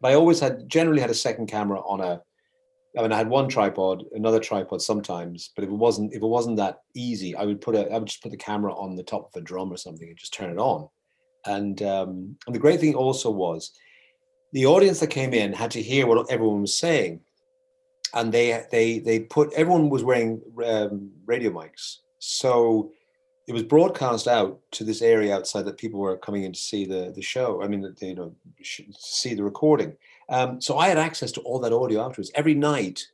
But 0.00 0.12
I 0.12 0.14
always 0.14 0.38
had, 0.38 0.68
generally 0.68 1.00
had 1.00 1.08
a 1.08 1.14
second 1.14 1.46
camera 1.46 1.80
on 1.80 2.02
a 2.02 2.20
I 2.96 3.02
mean, 3.02 3.12
I 3.12 3.16
had 3.16 3.28
one 3.28 3.48
tripod, 3.48 4.04
another 4.12 4.38
tripod 4.38 4.82
sometimes, 4.82 5.50
but 5.54 5.64
if 5.64 5.70
it 5.70 5.76
wasn't 5.76 6.12
if 6.12 6.22
it 6.22 6.26
wasn't 6.26 6.58
that 6.58 6.80
easy, 6.94 7.34
I 7.34 7.44
would 7.44 7.60
put 7.60 7.74
a 7.74 7.90
I 7.90 7.98
would 7.98 8.08
just 8.08 8.22
put 8.22 8.32
the 8.32 8.36
camera 8.36 8.74
on 8.74 8.96
the 8.96 9.02
top 9.02 9.28
of 9.28 9.40
a 9.40 9.44
drum 9.44 9.72
or 9.72 9.78
something 9.78 10.08
and 10.08 10.16
just 10.16 10.34
turn 10.34 10.50
it 10.50 10.58
on. 10.58 10.88
And 11.46 11.82
um, 11.82 12.36
and 12.46 12.54
the 12.54 12.60
great 12.60 12.80
thing 12.80 12.94
also 12.94 13.30
was 13.30 13.72
the 14.52 14.66
audience 14.66 15.00
that 15.00 15.08
came 15.08 15.32
in 15.32 15.54
had 15.54 15.70
to 15.72 15.82
hear 15.82 16.06
what 16.06 16.30
everyone 16.30 16.60
was 16.60 16.74
saying, 16.74 17.20
and 18.12 18.30
they 18.30 18.62
they 18.70 18.98
they 18.98 19.20
put 19.20 19.52
everyone 19.54 19.88
was 19.88 20.04
wearing 20.04 20.42
um, 20.64 21.10
radio 21.24 21.50
mics, 21.50 21.98
so 22.18 22.92
it 23.48 23.54
was 23.54 23.62
broadcast 23.62 24.28
out 24.28 24.60
to 24.72 24.84
this 24.84 25.00
area 25.02 25.34
outside 25.34 25.64
that 25.64 25.78
people 25.78 25.98
were 25.98 26.18
coming 26.18 26.44
in 26.44 26.52
to 26.52 26.60
see 26.60 26.84
the 26.84 27.10
the 27.14 27.22
show. 27.22 27.62
I 27.62 27.68
mean, 27.68 27.94
you 28.02 28.14
know, 28.14 28.34
see 28.62 29.32
the 29.32 29.44
recording 29.44 29.96
um, 30.28 30.60
so 30.60 30.78
I 30.78 30.88
had 30.88 30.98
access 30.98 31.32
to 31.32 31.40
all 31.42 31.58
that 31.60 31.72
audio 31.72 32.04
afterwards. 32.04 32.30
Every 32.34 32.54
night, 32.54 33.04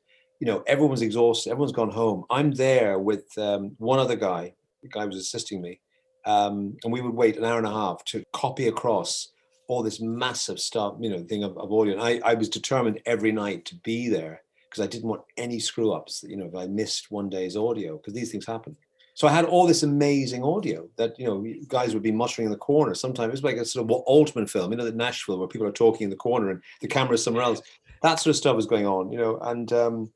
you 0.41 0.47
know, 0.47 0.63
everyone's 0.67 1.03
exhausted, 1.03 1.51
everyone's 1.51 1.73
gone 1.73 1.91
home. 1.91 2.25
I'm 2.31 2.53
there 2.53 2.99
with 2.99 3.27
um, 3.39 3.73
one 3.79 3.99
other 3.99 4.17
guy, 4.17 4.55
the 4.83 4.89
guy 4.89 5.05
was 5.05 5.17
assisting 5.17 5.61
me, 5.61 5.81
um, 6.27 6.77
and 6.85 6.93
we 6.93 7.01
would 7.01 7.15
wait 7.15 7.37
an 7.37 7.45
hour 7.45 7.59
and 7.59 7.67
a 7.67 7.71
half 7.71 8.05
to 8.07 8.25
copy 8.33 8.69
across 8.69 9.33
all 9.69 9.83
this 9.83 10.01
massive 10.01 10.59
stuff, 10.59 10.95
you 10.99 11.11
know, 11.11 11.23
thing 11.25 11.45
of, 11.45 11.57
of 11.59 11.73
audio. 11.73 11.93
And 11.93 12.03
I, 12.03 12.21
I 12.25 12.35
was 12.35 12.49
determined 12.49 13.01
every 13.05 13.33
night 13.33 13.65
to 13.67 13.75
be 13.77 14.09
there 14.09 14.43
because 14.69 14.83
I 14.83 14.87
didn't 14.87 15.09
want 15.09 15.23
any 15.37 15.59
screw 15.59 15.93
ups, 15.93 16.25
you 16.27 16.37
know, 16.37 16.47
if 16.47 16.55
I 16.55 16.67
missed 16.67 17.11
one 17.11 17.29
day's 17.29 17.57
audio, 17.57 17.97
because 17.97 18.15
these 18.15 18.31
things 18.31 18.47
happen. 18.47 18.77
So 19.19 19.27
I 19.27 19.33
had 19.33 19.47
all 19.47 19.67
this 19.67 19.83
amazing 19.83 20.45
audio 20.45 20.89
that 20.95 21.19
you 21.19 21.27
know 21.27 21.45
guys 21.67 21.93
would 21.93 22.05
be 22.05 22.13
muttering 22.13 22.47
in 22.47 22.53
the 22.53 22.57
corner. 22.57 22.95
Sometimes 22.95 23.27
it 23.27 23.33
was 23.33 23.43
like 23.43 23.57
a 23.57 23.65
sort 23.65 23.85
of 23.85 23.91
Altman 23.91 24.47
film, 24.47 24.71
you 24.71 24.79
know, 24.79 24.85
the 24.85 24.93
Nashville 24.93 25.41
where 25.41 25.49
people 25.49 25.67
are 25.67 25.73
talking 25.73 26.05
in 26.05 26.11
the 26.11 26.15
corner 26.15 26.51
and 26.51 26.63
the 26.81 26.87
camera 26.87 27.15
is 27.15 27.25
somewhere 27.25 27.43
else. 27.43 27.61
That 28.03 28.21
sort 28.21 28.31
of 28.31 28.37
stuff 28.37 28.55
was 28.55 28.67
going 28.67 28.87
on, 28.87 29.11
you 29.11 29.19
know, 29.19 29.39
and 29.39 29.73
um, 29.73 30.13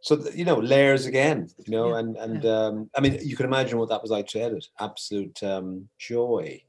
so 0.00 0.26
you 0.34 0.46
know 0.46 0.56
layers 0.56 1.04
again, 1.04 1.50
you 1.66 1.70
know, 1.70 1.90
yeah. 1.90 1.98
and 1.98 2.16
and 2.16 2.46
um, 2.46 2.90
I 2.96 3.02
mean 3.02 3.18
you 3.22 3.36
can 3.36 3.44
imagine 3.44 3.78
what 3.78 3.90
that 3.90 4.00
was 4.00 4.10
like 4.10 4.26
to 4.28 4.40
edit. 4.40 4.66
Absolute 4.80 5.42
um, 5.42 5.86
joy. 5.98 6.62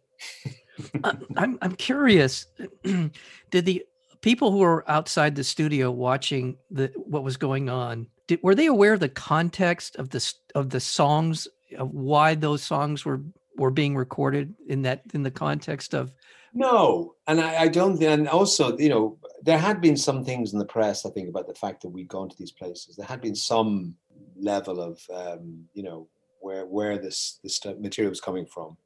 uh, 1.06 1.14
I'm 1.38 1.58
I'm 1.62 1.76
curious. 1.78 2.48
Did 2.84 3.66
the 3.66 3.86
people 4.20 4.52
who 4.52 4.58
were 4.58 4.84
outside 4.92 5.36
the 5.36 5.44
studio 5.46 5.90
watching 5.92 6.58
the 6.70 6.92
what 6.98 7.24
was 7.24 7.38
going 7.38 7.70
on 7.70 8.08
did, 8.28 8.42
were 8.44 8.56
they 8.56 8.66
aware 8.66 8.92
of 8.94 9.00
the 9.00 9.08
context 9.08 9.96
of 9.96 10.10
the 10.10 10.34
of 10.54 10.70
the 10.70 10.82
songs 10.82 11.48
of 11.78 11.92
why 11.92 12.36
those 12.36 12.64
songs 12.64 13.06
were 13.06 13.22
were 13.58 13.72
being 13.72 13.96
recorded 13.96 14.54
in 14.68 14.84
that 14.84 15.02
in 15.14 15.24
the 15.24 15.32
context 15.32 15.94
of 15.94 16.14
no 16.54 17.16
and 17.28 17.42
I, 17.42 17.64
I, 17.64 17.68
don't 17.68 18.02
and 18.02 18.28
also 18.28 18.78
you 18.78 18.90
know 18.90 19.18
there 19.44 19.58
had 19.58 19.82
been 19.82 19.98
some 19.98 20.24
things 20.24 20.54
in 20.54 20.60
the 20.60 20.66
press 20.66 21.06
i 21.06 21.10
think 21.10 21.30
about 21.30 21.48
the 21.48 21.54
fact 21.54 21.82
that 21.82 21.90
we'd 21.90 22.08
gone 22.08 22.30
to 22.30 22.38
these 22.38 22.52
places. 22.52 22.96
There 22.96 23.06
had 23.06 23.22
been 23.22 23.36
some 23.36 23.96
level 24.40 24.80
of 24.80 25.02
um, 25.14 25.66
you 25.74 25.84
know 25.84 26.08
where 26.40 26.66
where 26.66 26.98
this 26.98 27.40
this 27.44 27.64
material 27.80 28.12
was 28.12 28.22
coming 28.22 28.46
from. 28.46 28.78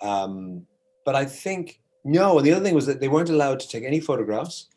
Um, 0.00 0.66
but 1.04 1.14
i 1.14 1.24
think 1.24 1.80
no 2.04 2.38
and 2.38 2.46
the 2.46 2.52
other 2.52 2.64
thing 2.64 2.74
was 2.74 2.86
that 2.86 3.00
they 3.00 3.08
weren't 3.08 3.30
allowed 3.30 3.60
to 3.60 3.68
take 3.68 3.84
any 3.84 4.00
photographs. 4.00 4.68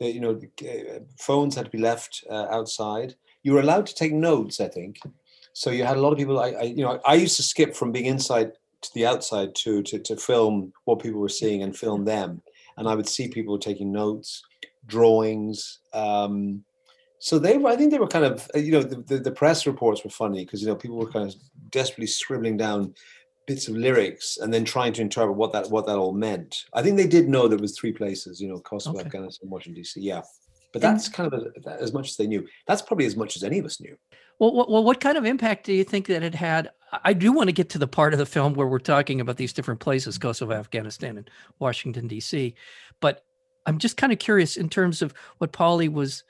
That 0.00 0.12
you 0.12 0.20
know 0.20 0.40
uh, 0.62 1.00
phones 1.18 1.54
had 1.54 1.66
to 1.66 1.70
be 1.70 1.78
left 1.78 2.24
uh, 2.30 2.46
outside. 2.50 3.14
You 3.42 3.52
were 3.52 3.60
allowed 3.60 3.86
to 3.86 3.94
take 3.94 4.12
notes 4.12 4.60
i 4.60 4.68
think 4.68 4.98
So 5.52 5.70
you 5.70 5.84
had 5.84 5.96
a 5.96 6.00
lot 6.00 6.12
of 6.12 6.18
people. 6.18 6.40
I, 6.40 6.50
I 6.50 6.62
you 6.62 6.82
know, 6.82 7.00
I 7.06 7.14
used 7.14 7.36
to 7.36 7.42
skip 7.42 7.74
from 7.74 7.92
being 7.92 8.06
inside 8.06 8.52
to 8.82 8.90
the 8.94 9.06
outside 9.06 9.54
to, 9.56 9.82
to 9.82 9.98
to 9.98 10.16
film 10.16 10.72
what 10.84 11.00
people 11.00 11.20
were 11.20 11.28
seeing 11.28 11.62
and 11.62 11.76
film 11.76 12.04
them, 12.04 12.42
and 12.76 12.88
I 12.88 12.94
would 12.94 13.08
see 13.08 13.28
people 13.28 13.58
taking 13.58 13.92
notes, 13.92 14.42
drawings. 14.86 15.80
Um, 15.92 16.64
so 17.18 17.38
they 17.38 17.56
were, 17.56 17.70
I 17.70 17.76
think 17.76 17.92
they 17.92 18.00
were 18.00 18.08
kind 18.08 18.24
of, 18.24 18.50
you 18.56 18.72
know, 18.72 18.82
the, 18.82 18.96
the, 18.96 19.18
the 19.18 19.30
press 19.30 19.64
reports 19.64 20.02
were 20.02 20.10
funny 20.10 20.44
because 20.44 20.60
you 20.60 20.66
know 20.66 20.74
people 20.74 20.96
were 20.96 21.10
kind 21.10 21.28
of 21.28 21.36
desperately 21.70 22.08
scribbling 22.08 22.56
down 22.56 22.94
bits 23.46 23.68
of 23.68 23.76
lyrics 23.76 24.38
and 24.38 24.52
then 24.52 24.64
trying 24.64 24.92
to 24.94 25.02
interpret 25.02 25.36
what 25.36 25.52
that 25.52 25.70
what 25.70 25.86
that 25.86 25.96
all 25.96 26.12
meant. 26.12 26.64
I 26.72 26.82
think 26.82 26.96
they 26.96 27.06
did 27.06 27.28
know 27.28 27.46
there 27.46 27.58
was 27.58 27.78
three 27.78 27.92
places, 27.92 28.40
you 28.40 28.48
know, 28.48 28.58
Kosovo, 28.58 28.98
okay. 28.98 29.06
Afghanistan, 29.06 29.50
Washington 29.50 29.82
D.C. 29.82 30.00
Yeah, 30.00 30.22
but 30.72 30.82
that's 30.82 31.08
kind 31.08 31.32
of 31.32 31.40
a, 31.66 31.80
as 31.80 31.92
much 31.92 32.08
as 32.10 32.16
they 32.16 32.26
knew. 32.26 32.46
That's 32.66 32.82
probably 32.82 33.06
as 33.06 33.16
much 33.16 33.36
as 33.36 33.44
any 33.44 33.58
of 33.58 33.66
us 33.66 33.80
knew. 33.80 33.96
Well, 34.38 34.66
well, 34.68 34.82
what 34.82 35.00
kind 35.00 35.16
of 35.16 35.24
impact 35.24 35.66
do 35.66 35.72
you 35.72 35.84
think 35.84 36.06
that 36.06 36.22
it 36.22 36.34
had? 36.34 36.70
I 37.04 37.12
do 37.12 37.32
want 37.32 37.48
to 37.48 37.52
get 37.52 37.68
to 37.70 37.78
the 37.78 37.86
part 37.86 38.12
of 38.12 38.18
the 38.18 38.26
film 38.26 38.54
where 38.54 38.66
we're 38.66 38.78
talking 38.78 39.20
about 39.20 39.36
these 39.36 39.52
different 39.52 39.80
places, 39.80 40.18
Kosovo, 40.18 40.52
Afghanistan, 40.52 41.18
and 41.18 41.30
Washington 41.58 42.08
D.C. 42.08 42.54
But 43.00 43.24
I'm 43.66 43.78
just 43.78 43.96
kind 43.96 44.12
of 44.12 44.18
curious 44.18 44.56
in 44.56 44.68
terms 44.68 45.02
of 45.02 45.14
what 45.38 45.52
Polly 45.52 45.88
was 45.88 46.24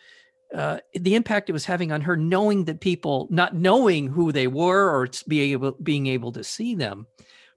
uh, 0.54 0.78
the 0.92 1.14
impact 1.14 1.48
it 1.48 1.54
was 1.54 1.64
having 1.64 1.92
on 1.92 2.02
her, 2.02 2.16
knowing 2.16 2.66
that 2.66 2.80
people 2.80 3.26
not 3.30 3.54
knowing 3.54 4.08
who 4.08 4.32
they 4.32 4.46
were 4.46 4.90
or 4.90 5.08
being 5.26 5.52
able 5.52 5.72
being 5.82 6.06
able 6.06 6.32
to 6.32 6.44
see 6.44 6.74
them, 6.74 7.06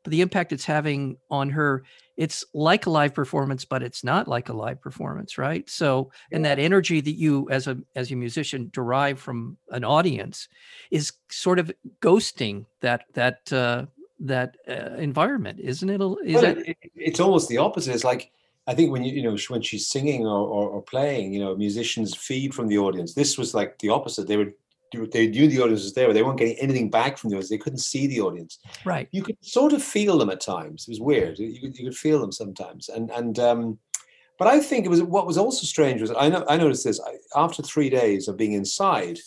but 0.03 0.11
the 0.11 0.21
impact 0.21 0.53
it's 0.53 0.65
having 0.65 1.17
on 1.29 1.49
her. 1.49 1.83
It's 2.17 2.45
like 2.53 2.85
a 2.85 2.89
live 2.89 3.13
performance, 3.13 3.65
but 3.65 3.83
it's 3.83 4.03
not 4.03 4.27
like 4.27 4.49
a 4.49 4.53
live 4.53 4.81
performance, 4.81 5.37
right? 5.37 5.69
So, 5.69 6.11
and 6.31 6.45
that 6.45 6.59
energy 6.59 7.01
that 7.01 7.15
you, 7.15 7.49
as 7.49 7.67
a 7.67 7.77
as 7.95 8.11
a 8.11 8.15
musician, 8.15 8.69
derive 8.73 9.19
from 9.19 9.57
an 9.71 9.83
audience, 9.83 10.47
is 10.91 11.11
sort 11.29 11.59
of 11.59 11.71
ghosting 12.01 12.65
that 12.81 13.05
that 13.13 13.51
uh, 13.51 13.85
that 14.21 14.55
uh, 14.67 14.95
environment, 14.97 15.59
isn't 15.59 15.89
it? 15.89 15.95
Is 15.95 16.01
well, 16.01 16.41
that? 16.41 16.57
It, 16.69 16.77
it's 16.95 17.19
almost 17.19 17.49
the 17.49 17.57
opposite. 17.57 17.93
It's 17.93 18.03
like 18.03 18.31
I 18.67 18.73
think 18.73 18.91
when 18.91 19.03
you 19.03 19.13
you 19.13 19.23
know 19.23 19.37
when 19.49 19.61
she's 19.61 19.87
singing 19.87 20.25
or, 20.25 20.47
or, 20.47 20.69
or, 20.69 20.81
playing, 20.81 21.33
you 21.33 21.39
know, 21.39 21.55
musicians 21.55 22.15
feed 22.15 22.53
from 22.53 22.67
the 22.67 22.77
audience. 22.77 23.13
This 23.13 23.37
was 23.37 23.53
like 23.53 23.77
the 23.79 23.89
opposite. 23.89 24.27
They 24.27 24.37
would 24.37 24.53
they 25.11 25.27
knew 25.27 25.47
the 25.47 25.61
audience 25.61 25.83
was 25.83 25.93
there, 25.93 26.07
but 26.07 26.13
they 26.13 26.23
weren't 26.23 26.39
getting 26.39 26.57
anything 26.57 26.89
back 26.89 27.17
from 27.17 27.29
the 27.29 27.35
audience. 27.35 27.49
They 27.49 27.57
couldn't 27.57 27.79
see 27.79 28.07
the 28.07 28.21
audience. 28.21 28.59
Right. 28.85 29.07
You 29.11 29.23
could 29.23 29.37
sort 29.41 29.73
of 29.73 29.83
feel 29.83 30.17
them 30.17 30.29
at 30.29 30.41
times. 30.41 30.85
It 30.87 30.91
was 30.91 31.01
weird. 31.01 31.39
You 31.39 31.59
could, 31.59 31.77
you 31.77 31.85
could 31.85 31.97
feel 31.97 32.19
them 32.19 32.31
sometimes, 32.31 32.89
and 32.89 33.09
and 33.11 33.39
um, 33.39 33.79
but 34.37 34.47
I 34.47 34.59
think 34.59 34.85
it 34.85 34.89
was 34.89 35.01
what 35.01 35.27
was 35.27 35.37
also 35.37 35.65
strange 35.65 36.01
was 36.01 36.11
I 36.17 36.29
know 36.29 36.45
I 36.47 36.57
noticed 36.57 36.83
this 36.83 36.99
I, 36.99 37.15
after 37.35 37.63
three 37.63 37.89
days 37.89 38.27
of 38.27 38.37
being 38.37 38.53
inside. 38.53 39.19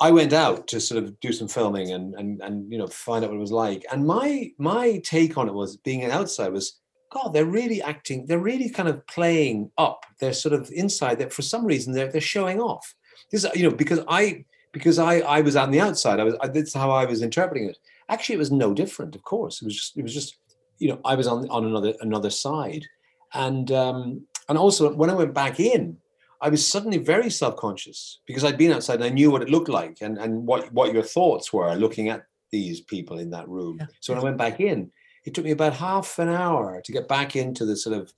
I 0.00 0.10
went 0.10 0.32
out 0.32 0.66
to 0.68 0.80
sort 0.80 1.04
of 1.04 1.20
do 1.20 1.32
some 1.32 1.46
filming 1.46 1.92
and 1.92 2.14
and 2.14 2.40
and 2.42 2.72
you 2.72 2.78
know 2.78 2.88
find 2.88 3.24
out 3.24 3.30
what 3.30 3.36
it 3.36 3.40
was 3.40 3.52
like. 3.52 3.84
And 3.92 4.06
my 4.06 4.50
my 4.58 5.00
take 5.04 5.38
on 5.38 5.48
it 5.48 5.54
was 5.54 5.76
being 5.76 6.02
an 6.02 6.10
outside 6.10 6.52
was 6.52 6.80
God, 7.12 7.34
they're 7.34 7.44
really 7.44 7.82
acting, 7.82 8.26
they're 8.26 8.38
really 8.38 8.70
kind 8.70 8.88
of 8.88 9.06
playing 9.06 9.70
up. 9.76 10.04
They're 10.18 10.32
sort 10.32 10.54
of 10.54 10.70
inside 10.72 11.18
that 11.18 11.32
for 11.32 11.42
some 11.42 11.64
reason 11.64 11.92
they're 11.92 12.10
they're 12.10 12.20
showing 12.20 12.60
off. 12.60 12.94
This, 13.30 13.46
you 13.54 13.62
know, 13.62 13.74
because 13.74 14.00
I 14.08 14.44
because 14.72 14.98
I 14.98 15.20
I 15.20 15.40
was 15.40 15.56
on 15.56 15.70
the 15.70 15.80
outside. 15.80 16.20
I 16.20 16.24
was 16.24 16.34
I, 16.40 16.48
that's 16.48 16.74
how 16.74 16.90
I 16.90 17.04
was 17.04 17.22
interpreting 17.22 17.68
it. 17.68 17.78
Actually, 18.08 18.36
it 18.36 18.38
was 18.38 18.50
no 18.50 18.74
different. 18.74 19.14
Of 19.14 19.22
course, 19.22 19.62
it 19.62 19.66
was 19.66 19.76
just 19.76 19.96
it 19.96 20.02
was 20.02 20.14
just 20.14 20.36
you 20.78 20.88
know 20.88 21.00
I 21.04 21.14
was 21.14 21.26
on 21.26 21.48
on 21.50 21.64
another 21.64 21.94
another 22.00 22.30
side, 22.30 22.86
and 23.34 23.70
um, 23.72 24.26
and 24.48 24.58
also 24.58 24.92
when 24.92 25.10
I 25.10 25.14
went 25.14 25.34
back 25.34 25.60
in, 25.60 25.98
I 26.40 26.48
was 26.48 26.66
suddenly 26.66 26.98
very 26.98 27.30
self 27.30 27.56
conscious 27.56 28.20
because 28.26 28.44
I'd 28.44 28.58
been 28.58 28.72
outside 28.72 28.96
and 28.96 29.04
I 29.04 29.10
knew 29.10 29.30
what 29.30 29.42
it 29.42 29.50
looked 29.50 29.68
like 29.68 29.98
and 30.00 30.18
and 30.18 30.46
what 30.46 30.72
what 30.72 30.92
your 30.92 31.04
thoughts 31.04 31.52
were 31.52 31.74
looking 31.74 32.08
at 32.08 32.24
these 32.50 32.80
people 32.80 33.18
in 33.18 33.30
that 33.30 33.48
room. 33.48 33.78
Yeah. 33.80 33.86
So 34.00 34.12
when 34.12 34.20
I 34.20 34.24
went 34.24 34.38
back 34.38 34.60
in, 34.60 34.90
it 35.24 35.34
took 35.34 35.44
me 35.44 35.52
about 35.52 35.74
half 35.74 36.18
an 36.18 36.28
hour 36.28 36.82
to 36.84 36.92
get 36.92 37.08
back 37.08 37.36
into 37.36 37.64
the 37.64 37.76
sort 37.76 37.96
of 37.96 38.12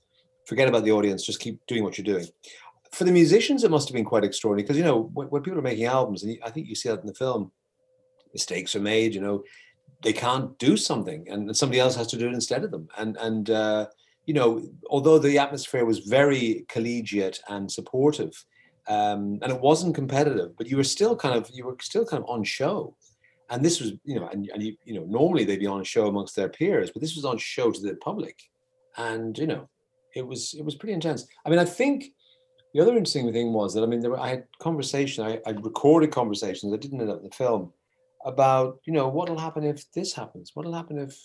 forget 0.45 0.67
about 0.67 0.83
the 0.83 0.91
audience, 0.91 1.25
just 1.25 1.39
keep 1.39 1.65
doing 1.67 1.83
what 1.83 1.97
you're 1.97 2.05
doing. 2.05 2.27
For 2.95 3.03
the 3.03 3.11
musicians, 3.11 3.65
it 3.65 3.71
must 3.71 3.89
have 3.89 3.93
been 3.93 4.05
quite 4.05 4.23
extraordinary 4.23 4.63
because 4.63 4.77
you 4.77 4.83
know 4.83 5.09
when, 5.13 5.27
when, 5.27 5.41
people 5.41 5.59
are 5.59 5.69
making 5.69 5.83
albums, 5.83 6.23
and 6.23 6.37
I 6.45 6.49
think 6.49 6.67
you 6.67 6.75
see 6.75 6.87
that 6.87 7.01
in 7.01 7.07
the 7.07 7.13
film, 7.13 7.51
mistakes 8.31 8.73
are 8.73 8.79
made. 8.79 9.13
You 9.13 9.19
know, 9.19 9.43
they 10.01 10.13
can't 10.13 10.57
do 10.59 10.77
something, 10.77 11.27
and 11.29 11.55
somebody 11.55 11.81
else 11.81 11.97
has 11.97 12.07
to 12.07 12.17
do 12.17 12.27
it 12.29 12.33
instead 12.33 12.63
of 12.63 12.71
them. 12.71 12.87
And 12.97 13.17
and 13.17 13.49
uh, 13.49 13.87
you 14.25 14.33
know, 14.33 14.63
although 14.89 15.19
the 15.19 15.37
atmosphere 15.37 15.83
was 15.83 15.99
very 15.99 16.65
collegiate 16.69 17.41
and 17.49 17.69
supportive, 17.69 18.33
um, 18.87 19.39
and 19.41 19.51
it 19.51 19.59
wasn't 19.59 19.93
competitive, 19.93 20.55
but 20.57 20.67
you 20.67 20.77
were 20.77 20.85
still 20.85 21.17
kind 21.17 21.35
of 21.35 21.49
you 21.53 21.65
were 21.65 21.75
still 21.81 22.05
kind 22.05 22.23
of 22.23 22.29
on 22.29 22.45
show 22.45 22.95
and 23.49 23.63
this 23.63 23.79
was 23.79 23.91
you 24.03 24.19
know 24.19 24.27
and, 24.29 24.49
and 24.53 24.63
you, 24.63 24.75
you 24.85 24.95
know 24.95 25.05
normally 25.05 25.43
they'd 25.43 25.59
be 25.59 25.67
on 25.67 25.83
show 25.83 26.07
amongst 26.07 26.35
their 26.35 26.49
peers 26.49 26.89
but 26.91 27.01
this 27.01 27.15
was 27.15 27.25
on 27.25 27.37
show 27.37 27.71
to 27.71 27.79
the 27.79 27.95
public 27.97 28.39
and 28.97 29.37
you 29.37 29.47
know 29.47 29.69
it 30.15 30.25
was 30.25 30.55
it 30.55 30.65
was 30.65 30.75
pretty 30.75 30.93
intense 30.93 31.27
i 31.45 31.49
mean 31.49 31.59
i 31.59 31.65
think 31.65 32.05
the 32.75 32.81
other 32.81 32.91
interesting 32.91 33.31
thing 33.31 33.53
was 33.53 33.73
that 33.73 33.83
i 33.83 33.85
mean 33.85 34.01
were, 34.01 34.19
i 34.19 34.29
had 34.29 34.43
conversation 34.59 35.25
I, 35.25 35.39
I 35.47 35.51
recorded 35.51 36.11
conversations 36.11 36.73
i 36.73 36.77
didn't 36.77 37.01
end 37.01 37.09
up 37.09 37.19
in 37.19 37.29
the 37.29 37.35
film 37.35 37.71
about 38.25 38.79
you 38.85 38.93
know 38.93 39.07
what'll 39.07 39.39
happen 39.39 39.63
if 39.63 39.89
this 39.93 40.13
happens 40.13 40.51
what'll 40.53 40.73
happen 40.73 40.97
if 40.97 41.17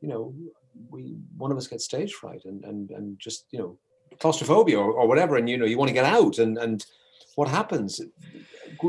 you 0.00 0.08
know 0.08 0.34
we 0.90 1.16
one 1.36 1.52
of 1.52 1.58
us 1.58 1.68
gets 1.68 1.84
stage 1.84 2.12
fright 2.14 2.44
and 2.44 2.64
and 2.64 2.90
and 2.90 3.18
just 3.18 3.46
you 3.52 3.58
know 3.58 3.78
claustrophobia 4.18 4.78
or, 4.78 4.92
or 4.92 5.06
whatever 5.06 5.36
and 5.36 5.48
you 5.48 5.56
know 5.56 5.64
you 5.64 5.78
want 5.78 5.88
to 5.88 5.94
get 5.94 6.04
out 6.04 6.38
and 6.38 6.58
and 6.58 6.84
what 7.36 7.48
happens 7.48 8.00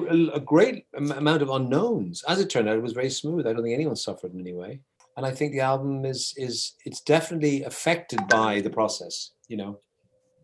a 0.10 0.40
great 0.40 0.86
amount 0.96 1.42
of 1.42 1.50
unknowns. 1.50 2.24
As 2.28 2.40
it 2.40 2.50
turned 2.50 2.70
out, 2.70 2.78
it 2.78 2.84
was 2.84 2.94
very 2.94 3.10
smooth. 3.10 3.46
I 3.46 3.54
don't 3.54 3.64
think 3.64 3.74
anyone 3.74 3.96
suffered 3.96 4.34
in 4.34 4.40
any 4.40 4.54
way. 4.54 4.80
And 5.18 5.26
I 5.26 5.32
think 5.32 5.52
the 5.52 5.60
album 5.60 6.06
is 6.06 6.34
is 6.38 6.74
it's 6.86 7.02
definitely 7.02 7.64
affected 7.64 8.28
by 8.30 8.62
the 8.62 8.70
process. 8.70 9.32
You 9.48 9.58
know, 9.58 9.80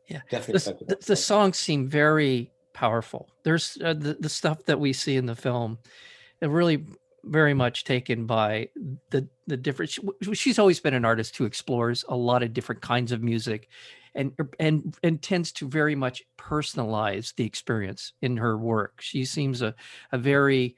yeah, 0.07 0.21
definitely. 0.29 0.73
The, 0.87 0.95
the, 0.95 1.05
the 1.05 1.15
songs 1.15 1.57
seem 1.57 1.87
very 1.87 2.51
powerful. 2.73 3.29
There's 3.43 3.77
uh, 3.83 3.93
the 3.93 4.17
the 4.19 4.29
stuff 4.29 4.63
that 4.65 4.79
we 4.79 4.93
see 4.93 5.17
in 5.17 5.25
the 5.25 5.35
film, 5.35 5.79
it 6.41 6.49
really 6.49 6.85
very 7.23 7.53
much 7.53 7.83
taken 7.83 8.25
by 8.25 8.69
the 9.09 9.27
the 9.47 9.57
different. 9.57 9.91
She, 9.91 10.01
she's 10.33 10.59
always 10.59 10.79
been 10.79 10.93
an 10.93 11.05
artist 11.05 11.35
who 11.35 11.45
explores 11.45 12.05
a 12.07 12.15
lot 12.15 12.43
of 12.43 12.53
different 12.53 12.81
kinds 12.81 13.11
of 13.11 13.21
music, 13.21 13.67
and 14.15 14.31
er, 14.39 14.49
and 14.59 14.95
and 15.03 15.21
tends 15.21 15.51
to 15.53 15.67
very 15.67 15.95
much 15.95 16.23
personalize 16.37 17.35
the 17.35 17.45
experience 17.45 18.13
in 18.21 18.37
her 18.37 18.57
work. 18.57 19.01
She 19.01 19.25
seems 19.25 19.61
a 19.61 19.75
a 20.11 20.17
very 20.17 20.75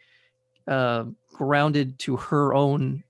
uh, 0.68 1.06
grounded 1.34 2.00
to 2.00 2.16
her 2.16 2.54
own 2.54 3.04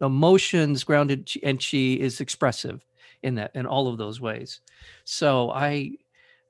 emotions, 0.00 0.84
grounded, 0.84 1.30
and 1.42 1.60
she 1.60 1.94
is 1.94 2.20
expressive 2.20 2.84
in 3.22 3.36
that 3.36 3.52
in 3.54 3.66
all 3.66 3.88
of 3.88 3.98
those 3.98 4.20
ways. 4.20 4.60
So 5.04 5.50
I 5.50 5.92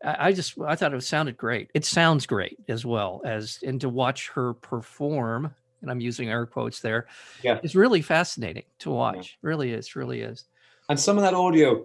I 0.04 0.32
just 0.32 0.58
I 0.60 0.76
thought 0.76 0.94
it 0.94 1.02
sounded 1.02 1.36
great. 1.36 1.70
It 1.74 1.84
sounds 1.84 2.26
great 2.26 2.58
as 2.68 2.84
well 2.84 3.22
as 3.24 3.58
and 3.62 3.80
to 3.80 3.88
watch 3.88 4.28
her 4.30 4.54
perform, 4.54 5.54
and 5.80 5.90
I'm 5.90 6.00
using 6.00 6.28
air 6.28 6.46
quotes 6.46 6.80
there. 6.80 7.06
Yeah, 7.42 7.58
it's 7.62 7.74
really 7.74 8.02
fascinating 8.02 8.64
to 8.80 8.90
watch. 8.90 9.38
Yeah. 9.42 9.48
Really 9.48 9.72
is, 9.72 9.96
really 9.96 10.20
is. 10.20 10.44
And 10.88 11.00
some 11.00 11.16
of 11.16 11.22
that 11.22 11.34
audio, 11.34 11.84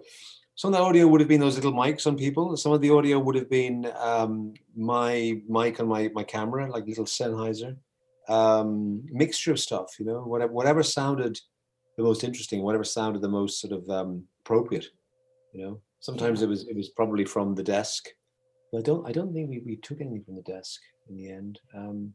some 0.54 0.72
of 0.72 0.78
that 0.78 0.84
audio 0.84 1.06
would 1.08 1.20
have 1.20 1.28
been 1.28 1.40
those 1.40 1.56
little 1.56 1.72
mics 1.72 2.06
on 2.06 2.16
people. 2.16 2.56
Some 2.56 2.72
of 2.72 2.80
the 2.80 2.90
audio 2.90 3.18
would 3.18 3.34
have 3.34 3.50
been 3.50 3.90
um, 3.98 4.54
my 4.76 5.40
mic 5.48 5.80
on 5.80 5.88
my, 5.88 6.08
my 6.14 6.22
camera, 6.22 6.70
like 6.70 6.86
little 6.86 7.04
Sennheiser. 7.04 7.76
Um, 8.28 9.02
mixture 9.10 9.50
of 9.50 9.58
stuff, 9.58 9.98
you 9.98 10.06
know, 10.06 10.20
whatever 10.20 10.52
whatever 10.52 10.82
sounded 10.84 11.40
the 11.96 12.02
most 12.02 12.24
interesting, 12.24 12.62
whatever 12.62 12.84
sounded 12.84 13.22
the 13.22 13.28
most 13.28 13.60
sort 13.60 13.72
of 13.72 13.88
um, 13.90 14.24
appropriate, 14.44 14.86
you 15.52 15.62
know. 15.62 15.80
Sometimes 16.00 16.42
it 16.42 16.48
was 16.48 16.66
it 16.66 16.76
was 16.76 16.88
probably 16.88 17.24
from 17.24 17.54
the 17.54 17.62
desk. 17.62 18.08
But 18.72 18.78
I 18.78 18.82
don't 18.82 19.08
I 19.08 19.12
don't 19.12 19.32
think 19.32 19.50
we, 19.50 19.62
we 19.64 19.76
took 19.76 20.00
anything 20.00 20.24
from 20.24 20.36
the 20.36 20.42
desk 20.42 20.80
in 21.08 21.16
the 21.16 21.30
end. 21.30 21.60
Um, 21.74 22.14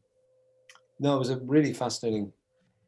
no, 1.00 1.16
it 1.16 1.18
was 1.18 1.30
a 1.30 1.38
really 1.38 1.72
fascinating 1.72 2.32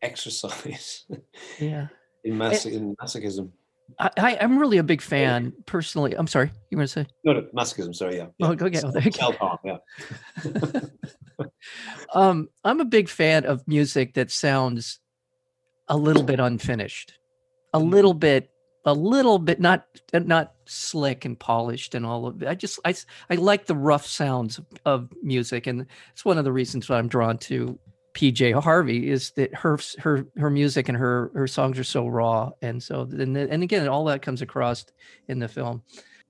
exercise. 0.03 1.07
yeah. 1.59 1.87
in 2.25 2.37
mas- 2.37 2.67
in 2.67 2.97
masochism. 2.97 3.51
I, 3.99 4.39
I'm 4.41 4.57
really 4.59 4.79
a 4.79 4.85
big 4.85 5.03
fan 5.03 5.53
personally. 5.67 6.15
I'm 6.17 6.29
sorry, 6.29 6.53
you 6.71 6.79
want 6.79 6.89
to 6.89 6.93
say? 6.93 7.07
No, 7.25 7.33
no, 7.33 7.43
masochism. 7.55 7.95
Sorry, 7.95 8.19
yeah. 8.19 8.27
yeah. 8.39 8.47
Oh, 8.47 8.53
okay. 8.53 9.11
Self 9.11 9.37
harm, 9.37 9.59
yeah. 9.65 9.79
um, 12.15 12.49
I'm 12.65 12.81
a 12.81 12.85
big 12.85 13.09
fan 13.09 13.45
of 13.47 13.67
music 13.67 14.15
that 14.15 14.31
sounds 14.31 15.01
a 15.91 15.97
little 15.97 16.23
bit 16.23 16.41
unfinished, 16.41 17.13
a 17.75 17.79
mm-hmm. 17.79 17.91
little 17.91 18.15
bit, 18.15 18.51
a 18.87 18.95
little 18.95 19.39
bit 19.39 19.61
not 19.61 19.87
not 20.15 20.55
slick 20.65 21.27
and 21.27 21.39
polished 21.39 21.95
and 21.95 22.07
all 22.07 22.27
of 22.27 22.43
it. 22.43 22.49
I 22.49 22.55
just 22.55 22.79
I 22.85 22.95
I 23.29 23.35
like 23.35 23.67
the 23.67 23.77
rough 23.77 24.07
sounds 24.07 24.59
of, 24.59 24.67
of 24.87 25.13
music, 25.23 25.67
and 25.67 25.85
it's 26.13 26.25
one 26.25 26.39
of 26.39 26.45
the 26.45 26.53
reasons 26.53 26.89
why 26.89 26.97
I'm 26.97 27.09
drawn 27.09 27.37
to 27.39 27.79
PJ 28.15 28.61
Harvey 28.63 29.11
is 29.11 29.33
that 29.33 29.55
her 29.55 29.79
her 29.99 30.27
her 30.39 30.51
music 30.51 30.89
and 30.89 30.97
her 30.97 31.31
her 31.35 31.47
songs 31.47 31.79
are 31.79 31.85
so 31.85 32.07
raw 32.07 32.51
and 32.63 32.83
so 32.83 33.03
and 33.03 33.37
and 33.37 33.63
again 33.63 33.87
all 33.89 34.05
that 34.07 34.23
comes 34.23 34.41
across 34.41 34.87
in 35.29 35.41
the 35.41 35.49
film. 35.49 35.83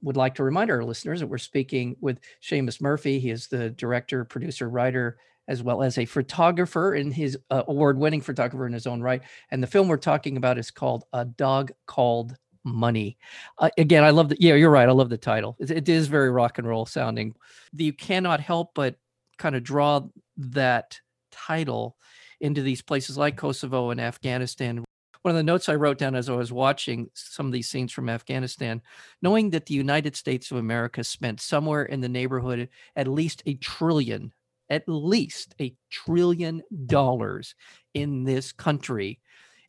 Would 0.03 0.17
like 0.17 0.37
to 0.37 0.45
remind 0.45 0.71
our 0.71 0.83
listeners 0.83 1.21
that 1.21 1.27
we're 1.27 1.37
speaking 1.37 1.95
with 2.01 2.21
Seamus 2.43 2.81
Murphy. 2.81 3.21
He 3.21 3.29
is 3.29 3.49
the 3.49 3.69
director, 3.69 4.25
producer, 4.25 4.67
writer, 4.67 5.19
as 5.51 5.63
well 5.63 5.83
as 5.83 5.99
a 5.99 6.05
photographer 6.07 6.95
in 6.95 7.11
his 7.11 7.37
uh, 7.51 7.65
award-winning 7.67 8.21
photographer 8.21 8.67
in 8.67 8.73
his 8.73 8.87
own 8.87 9.03
right. 9.03 9.21
And 9.51 9.63
the 9.63 9.67
film 9.67 9.89
we're 9.89 9.97
talking 9.97 10.37
about 10.37 10.59
is 10.59 10.71
called 10.71 11.05
A 11.13 11.25
Dog 11.25 11.73
Called 11.87 12.37
Money. 12.65 13.19
Uh, 13.59 13.71
again, 13.77 14.05
I 14.05 14.11
love 14.11 14.29
the 14.29 14.37
yeah, 14.39 14.55
you're 14.55 14.71
right. 14.71 14.89
I 14.89 14.93
love 14.93 15.11
the 15.11 15.19
title. 15.19 15.57
It, 15.59 15.71
it 15.71 15.89
is 15.89 16.07
very 16.07 16.31
rock 16.31 16.59
and 16.59 16.69
roll 16.69 16.87
sounding. 16.87 17.35
You 17.73 17.93
cannot 17.93 18.41
help 18.41 18.71
but 18.75 18.95
kind 19.39 19.57
of 19.57 19.65
draw 19.65 20.03
that 20.37 21.01
title 21.33 21.97
into 22.41 22.63
these 22.63 22.83
places 22.83 23.19
like 23.19 23.37
Kosovo 23.37 23.91
and 23.91 24.01
Afghanistan. 24.01 24.85
One 25.23 25.33
of 25.35 25.37
the 25.37 25.43
notes 25.43 25.69
I 25.69 25.75
wrote 25.75 25.99
down 25.99 26.15
as 26.15 26.31
I 26.31 26.35
was 26.35 26.53
watching 26.53 27.11
some 27.15 27.47
of 27.47 27.53
these 27.53 27.69
scenes 27.69 27.93
from 27.93 28.09
Afghanistan, 28.09 28.81
knowing 29.21 29.51
that 29.51 29.67
the 29.67 29.75
United 29.75 30.17
States 30.17 30.51
of 30.51 30.57
America 30.57 31.05
spent 31.05 31.41
somewhere 31.41 31.85
in 31.85 32.01
the 32.01 32.09
neighborhood 32.09 32.69
at 32.97 33.09
least 33.09 33.43
a 33.47 33.55
trillion, 33.55 34.33
at 34.71 34.85
least 34.87 35.55
a 35.61 35.75
trillion 35.91 36.63
dollars 36.87 37.55
in 37.93 38.25
this 38.25 38.53
country. 38.53 39.21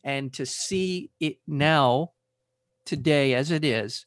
And 0.04 0.32
to 0.34 0.46
see 0.46 1.10
it 1.20 1.38
now, 1.46 2.12
today, 2.84 3.34
as 3.34 3.50
it 3.50 3.64
is, 3.64 4.06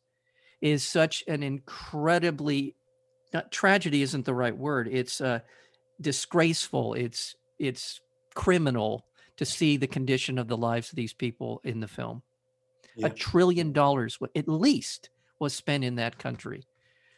is 0.61 0.83
such 0.83 1.23
an 1.27 1.43
incredibly 1.43 2.75
not 3.33 3.51
tragedy 3.51 4.01
isn't 4.01 4.25
the 4.25 4.33
right 4.33 4.57
word. 4.57 4.87
It's 4.89 5.19
uh, 5.19 5.39
disgraceful. 5.99 6.93
It's 6.93 7.35
it's 7.59 7.99
criminal 8.33 9.05
to 9.37 9.45
see 9.45 9.77
the 9.77 9.87
condition 9.87 10.37
of 10.39 10.47
the 10.47 10.57
lives 10.57 10.89
of 10.89 10.95
these 10.95 11.13
people 11.13 11.59
in 11.65 11.81
the 11.81 11.87
film. 11.87 12.21
Yeah. 12.95 13.07
A 13.07 13.09
trillion 13.09 13.73
dollars, 13.73 14.17
at 14.35 14.47
least, 14.47 15.09
was 15.39 15.53
spent 15.53 15.83
in 15.83 15.95
that 15.95 16.17
country. 16.17 16.63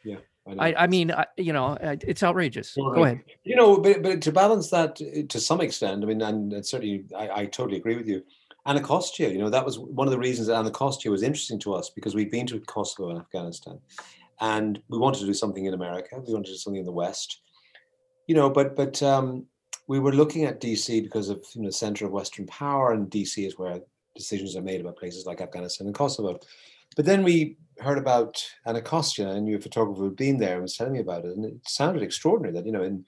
Yeah. 0.04 0.18
I, 0.60 0.74
I, 0.74 0.88
mean, 0.88 1.12
I, 1.12 1.26
you 1.38 1.54
know, 1.54 1.78
it's 1.82 2.24
outrageous. 2.24 2.76
Right. 2.78 2.96
Go 2.96 3.04
ahead. 3.04 3.24
You 3.44 3.56
know, 3.56 3.78
but, 3.78 4.04
but 4.04 4.22
to 4.22 4.32
balance 4.32 4.70
that 4.70 5.02
uh, 5.02 5.24
to 5.28 5.40
some 5.40 5.62
extent, 5.62 6.04
I 6.04 6.08
mean, 6.08 6.22
and 6.22 6.66
certainly 6.66 7.06
I, 7.16 7.30
I 7.42 7.46
totally 7.46 7.78
agree 7.78 7.96
with 7.96 8.08
you. 8.08 8.24
Anacostia, 8.66 9.30
you 9.30 9.38
know, 9.38 9.50
that 9.50 9.66
was 9.66 9.80
one 9.80 10.08
of 10.08 10.12
the 10.12 10.20
reasons 10.20 10.48
that 10.48 10.56
Anacostia 10.56 11.10
was 11.10 11.24
interesting 11.24 11.60
to 11.60 11.74
us 11.74 11.90
because 11.90 12.16
we've 12.16 12.32
been 12.32 12.48
to 12.48 12.60
Kosovo 12.62 13.10
and 13.10 13.20
Afghanistan 13.20 13.80
and 14.42 14.82
we 14.90 14.98
wanted 14.98 15.20
to 15.20 15.26
do 15.26 15.34
something 15.34 15.66
in 15.66 15.74
America. 15.74 16.22
We 16.26 16.34
wanted 16.34 16.48
to 16.48 16.52
do 16.54 16.58
something 16.58 16.80
in 16.80 16.86
the 16.86 16.92
West, 16.92 17.42
you 18.28 18.36
know, 18.36 18.50
but, 18.50 18.76
but 18.76 19.02
um, 19.02 19.46
we 19.88 20.00
were 20.00 20.12
looking 20.12 20.44
at 20.46 20.62
DC 20.62 21.02
because 21.02 21.30
of 21.30 21.44
you 21.54 21.62
know 21.62 21.70
the 21.70 21.74
center 21.74 22.06
of 22.06 22.12
Western 22.12 22.46
power, 22.46 22.92
and 22.92 23.10
DC 23.10 23.48
is 23.48 23.58
where 23.58 23.80
decisions 24.16 24.56
are 24.56 24.62
made 24.62 24.82
about 24.82 24.98
places 24.98 25.26
like 25.26 25.42
Afghanistan 25.42 25.88
and 25.88 25.96
Kosovo. 25.96 26.40
But 26.96 27.06
then 27.06 27.24
we 27.24 27.58
heard 27.80 27.98
about 27.98 28.44
Anacostia, 28.66 29.30
and 29.30 29.48
your 29.48 29.62
photographer 29.62 30.02
who'd 30.02 30.16
been 30.16 30.38
there 30.38 30.54
and 30.54 30.64
was 30.64 30.76
telling 30.76 30.94
me 30.94 31.00
about 31.00 31.26
it, 31.26 31.36
and 31.36 31.46
it 31.46 31.54
sounded 31.68 32.04
extraordinary. 32.04 32.54
That 32.54 32.66
you 32.66 32.72
know, 32.72 32.84
in 32.84 33.06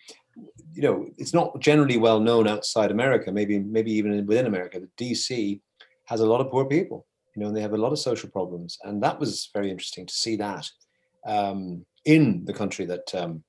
you 0.74 0.82
know, 0.82 1.08
it's 1.18 1.34
not 1.34 1.60
generally 1.60 1.98
well 1.98 2.20
known 2.20 2.48
outside 2.48 2.92
America, 2.92 3.32
maybe 3.32 3.60
maybe 3.60 3.92
even 3.92 4.26
within 4.26 4.46
America, 4.46 4.80
that 4.80 4.96
DC 4.98 5.60
has 6.06 6.20
a 6.20 6.26
lot 6.26 6.42
of 6.42 6.52
poor 6.52 6.66
people. 6.66 7.06
You 7.36 7.42
know, 7.42 7.48
and 7.48 7.56
they 7.56 7.62
have 7.62 7.74
a 7.74 7.78
lot 7.78 7.92
of 7.92 8.00
social 8.00 8.30
problems, 8.30 8.78
and 8.84 9.02
that 9.04 9.20
was 9.20 9.50
very 9.54 9.70
interesting 9.70 10.06
to 10.06 10.14
see 10.14 10.36
that 10.38 10.68
um, 11.26 11.86
in 12.06 12.44
the 12.46 12.54
country 12.54 12.86
that 12.86 13.14
um, 13.16 13.44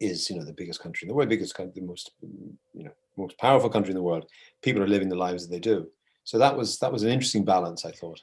is 0.00 0.28
you 0.30 0.36
know 0.36 0.44
the 0.44 0.52
biggest 0.52 0.80
country 0.80 1.06
in 1.06 1.08
the 1.08 1.14
world, 1.14 1.28
biggest 1.28 1.54
country, 1.54 1.80
the 1.80 1.86
most 1.86 2.12
you 2.22 2.84
know 2.84 2.92
most 3.16 3.38
powerful 3.38 3.70
country 3.70 3.90
in 3.90 3.96
the 3.96 4.02
world. 4.02 4.26
People 4.62 4.82
are 4.82 4.88
living 4.88 5.08
the 5.08 5.16
lives 5.16 5.46
that 5.46 5.52
they 5.52 5.60
do. 5.60 5.88
So 6.24 6.38
that 6.38 6.56
was 6.56 6.78
that 6.78 6.92
was 6.92 7.02
an 7.02 7.10
interesting 7.10 7.44
balance, 7.44 7.84
I 7.84 7.92
thought. 7.92 8.20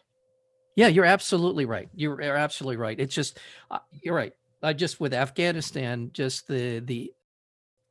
Yeah, 0.76 0.88
you're 0.88 1.06
absolutely 1.06 1.66
right. 1.66 1.90
You're, 1.94 2.22
absolutely 2.22 2.78
right. 2.78 3.00
It's 3.00 3.14
just 3.14 3.40
uh, 3.70 3.80
you're 4.02 4.16
right. 4.16 4.34
I 4.64 4.74
just 4.74 5.00
with 5.00 5.14
Afghanistan, 5.14 6.12
just 6.14 6.48
the 6.48 6.80
the 6.80 7.14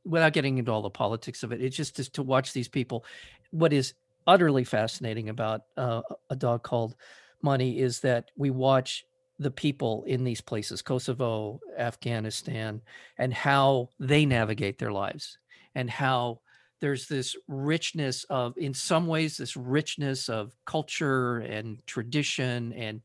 without 0.05 0.33
getting 0.33 0.57
into 0.57 0.71
all 0.71 0.81
the 0.81 0.89
politics 0.89 1.43
of 1.43 1.51
it, 1.51 1.61
it's 1.61 1.75
just, 1.75 1.95
just 1.95 2.13
to 2.15 2.23
watch 2.23 2.53
these 2.53 2.67
people. 2.67 3.05
What 3.51 3.73
is 3.73 3.93
utterly 4.25 4.63
fascinating 4.63 5.29
about 5.29 5.61
uh, 5.77 6.01
a 6.29 6.35
dog 6.35 6.63
called 6.63 6.95
Money 7.43 7.79
is 7.79 7.99
that 8.01 8.31
we 8.35 8.49
watch 8.49 9.05
the 9.39 9.51
people 9.51 10.03
in 10.07 10.23
these 10.23 10.41
places, 10.41 10.81
Kosovo, 10.81 11.59
Afghanistan, 11.77 12.81
and 13.17 13.33
how 13.33 13.89
they 13.99 14.25
navigate 14.25 14.79
their 14.79 14.91
lives 14.91 15.37
and 15.75 15.89
how 15.89 16.39
there's 16.81 17.07
this 17.07 17.35
richness 17.47 18.25
of, 18.25 18.57
in 18.57 18.73
some 18.73 19.07
ways, 19.07 19.37
this 19.37 19.55
richness 19.55 20.27
of 20.29 20.53
culture 20.65 21.37
and 21.37 21.85
tradition 21.85 22.73
and 22.73 23.01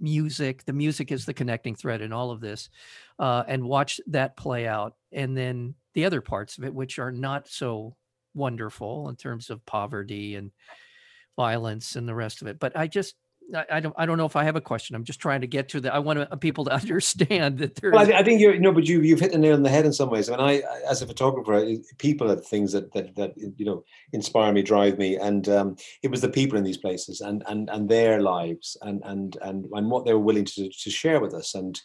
music. 0.00 0.64
The 0.64 0.72
music 0.72 1.12
is 1.12 1.24
the 1.24 1.34
connecting 1.34 1.76
thread 1.76 2.02
in 2.02 2.12
all 2.12 2.30
of 2.30 2.40
this, 2.40 2.68
uh, 3.18 3.44
and 3.46 3.64
watch 3.64 4.00
that 4.08 4.36
play 4.36 4.66
out. 4.66 4.96
And 5.12 5.36
then 5.36 5.74
the 5.94 6.04
other 6.04 6.20
parts 6.20 6.58
of 6.58 6.64
it, 6.64 6.74
which 6.74 6.98
are 6.98 7.12
not 7.12 7.48
so 7.48 7.96
wonderful 8.34 9.08
in 9.08 9.16
terms 9.16 9.50
of 9.50 9.64
poverty 9.64 10.34
and 10.34 10.50
violence 11.36 11.96
and 11.96 12.08
the 12.08 12.14
rest 12.14 12.42
of 12.42 12.48
it. 12.48 12.58
But 12.58 12.76
I 12.76 12.86
just, 12.86 13.14
I, 13.54 13.80
don't 13.80 13.94
I 13.98 14.06
don't 14.06 14.18
know 14.18 14.26
if 14.26 14.36
I 14.36 14.44
have 14.44 14.56
a 14.56 14.60
question. 14.60 14.96
I'm 14.96 15.04
just 15.04 15.20
trying 15.20 15.40
to 15.40 15.46
get 15.46 15.68
to 15.70 15.80
the. 15.80 15.92
I 15.92 15.98
want 15.98 16.40
people 16.40 16.64
to 16.66 16.72
understand 16.82 17.58
that 17.58 17.76
there. 17.76 17.90
Well, 17.90 18.12
I, 18.12 18.22
think 18.22 18.40
you're 18.40 18.54
you 18.54 18.60
know, 18.60 18.72
but 18.72 18.86
you 18.86 19.00
you've 19.00 19.20
hit 19.20 19.32
the 19.32 19.38
nail 19.38 19.54
on 19.54 19.62
the 19.62 19.70
head 19.70 19.86
in 19.86 19.92
some 19.92 20.10
ways. 20.10 20.28
I 20.28 20.36
mean, 20.36 20.46
I 20.46 20.62
as 20.88 21.02
a 21.02 21.06
photographer, 21.06 21.64
people 21.98 22.30
are 22.30 22.36
the 22.36 22.42
things 22.42 22.72
that 22.72 22.92
that 22.92 23.14
that 23.16 23.34
you 23.36 23.64
know 23.64 23.84
inspire 24.12 24.52
me, 24.52 24.62
drive 24.62 24.98
me, 24.98 25.16
and 25.16 25.48
um, 25.48 25.76
it 26.02 26.10
was 26.10 26.20
the 26.20 26.28
people 26.28 26.58
in 26.58 26.64
these 26.64 26.78
places 26.78 27.20
and 27.20 27.42
and 27.46 27.68
and 27.70 27.88
their 27.88 28.20
lives 28.20 28.76
and 28.82 29.02
and 29.04 29.36
and 29.42 29.66
and 29.72 29.90
what 29.90 30.04
they 30.04 30.12
were 30.12 30.20
willing 30.20 30.44
to 30.44 30.68
to 30.68 30.90
share 30.90 31.20
with 31.20 31.34
us 31.34 31.54
and. 31.54 31.80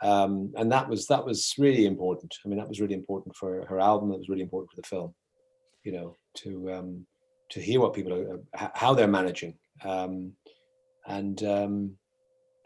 Um, 0.00 0.52
and 0.56 0.72
that 0.72 0.88
was 0.88 1.06
that 1.08 1.26
was 1.26 1.54
really 1.58 1.84
important. 1.84 2.34
I 2.44 2.48
mean, 2.48 2.58
that 2.58 2.68
was 2.68 2.80
really 2.80 2.94
important 2.94 3.36
for 3.36 3.66
her 3.66 3.78
album. 3.78 4.08
That 4.08 4.18
was 4.18 4.28
really 4.28 4.42
important 4.42 4.70
for 4.70 4.80
the 4.80 4.86
film. 4.86 5.12
You 5.84 5.92
know, 5.92 6.16
to 6.38 6.72
um, 6.72 7.06
to 7.52 7.60
hear 7.60 7.80
what 7.80 7.92
people 7.92 8.12
are, 8.14 8.70
how 8.74 8.94
they're 8.94 9.06
managing. 9.06 9.54
Um, 9.84 10.32
and 11.06 11.42
um, 11.44 11.92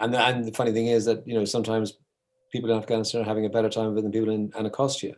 and 0.00 0.12
the, 0.12 0.20
and 0.20 0.44
the 0.44 0.52
funny 0.52 0.72
thing 0.72 0.86
is 0.86 1.04
that 1.06 1.26
you 1.26 1.34
know 1.34 1.44
sometimes 1.44 1.94
people 2.52 2.70
in 2.70 2.76
Afghanistan 2.76 3.22
are 3.22 3.24
having 3.24 3.46
a 3.46 3.50
better 3.50 3.68
time 3.68 3.88
of 3.88 3.96
it 3.96 4.02
than 4.02 4.12
people 4.12 4.30
in 4.30 4.52
Anacostia. 4.56 5.14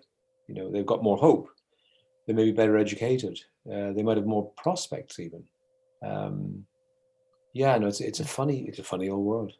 You 0.48 0.54
know, 0.54 0.70
they've 0.70 0.86
got 0.86 1.02
more 1.02 1.16
hope. 1.16 1.50
They 2.26 2.32
may 2.32 2.44
be 2.44 2.52
better 2.52 2.76
educated. 2.76 3.38
Uh, 3.66 3.92
they 3.92 4.02
might 4.02 4.16
have 4.16 4.26
more 4.26 4.50
prospects 4.56 5.18
even. 5.18 5.44
Um, 6.02 6.64
yeah, 7.54 7.76
no, 7.78 7.86
it's 7.88 8.00
it's 8.00 8.20
a 8.20 8.24
funny 8.24 8.66
it's 8.68 8.78
a 8.78 8.84
funny 8.84 9.08
old 9.08 9.24
world. 9.24 9.52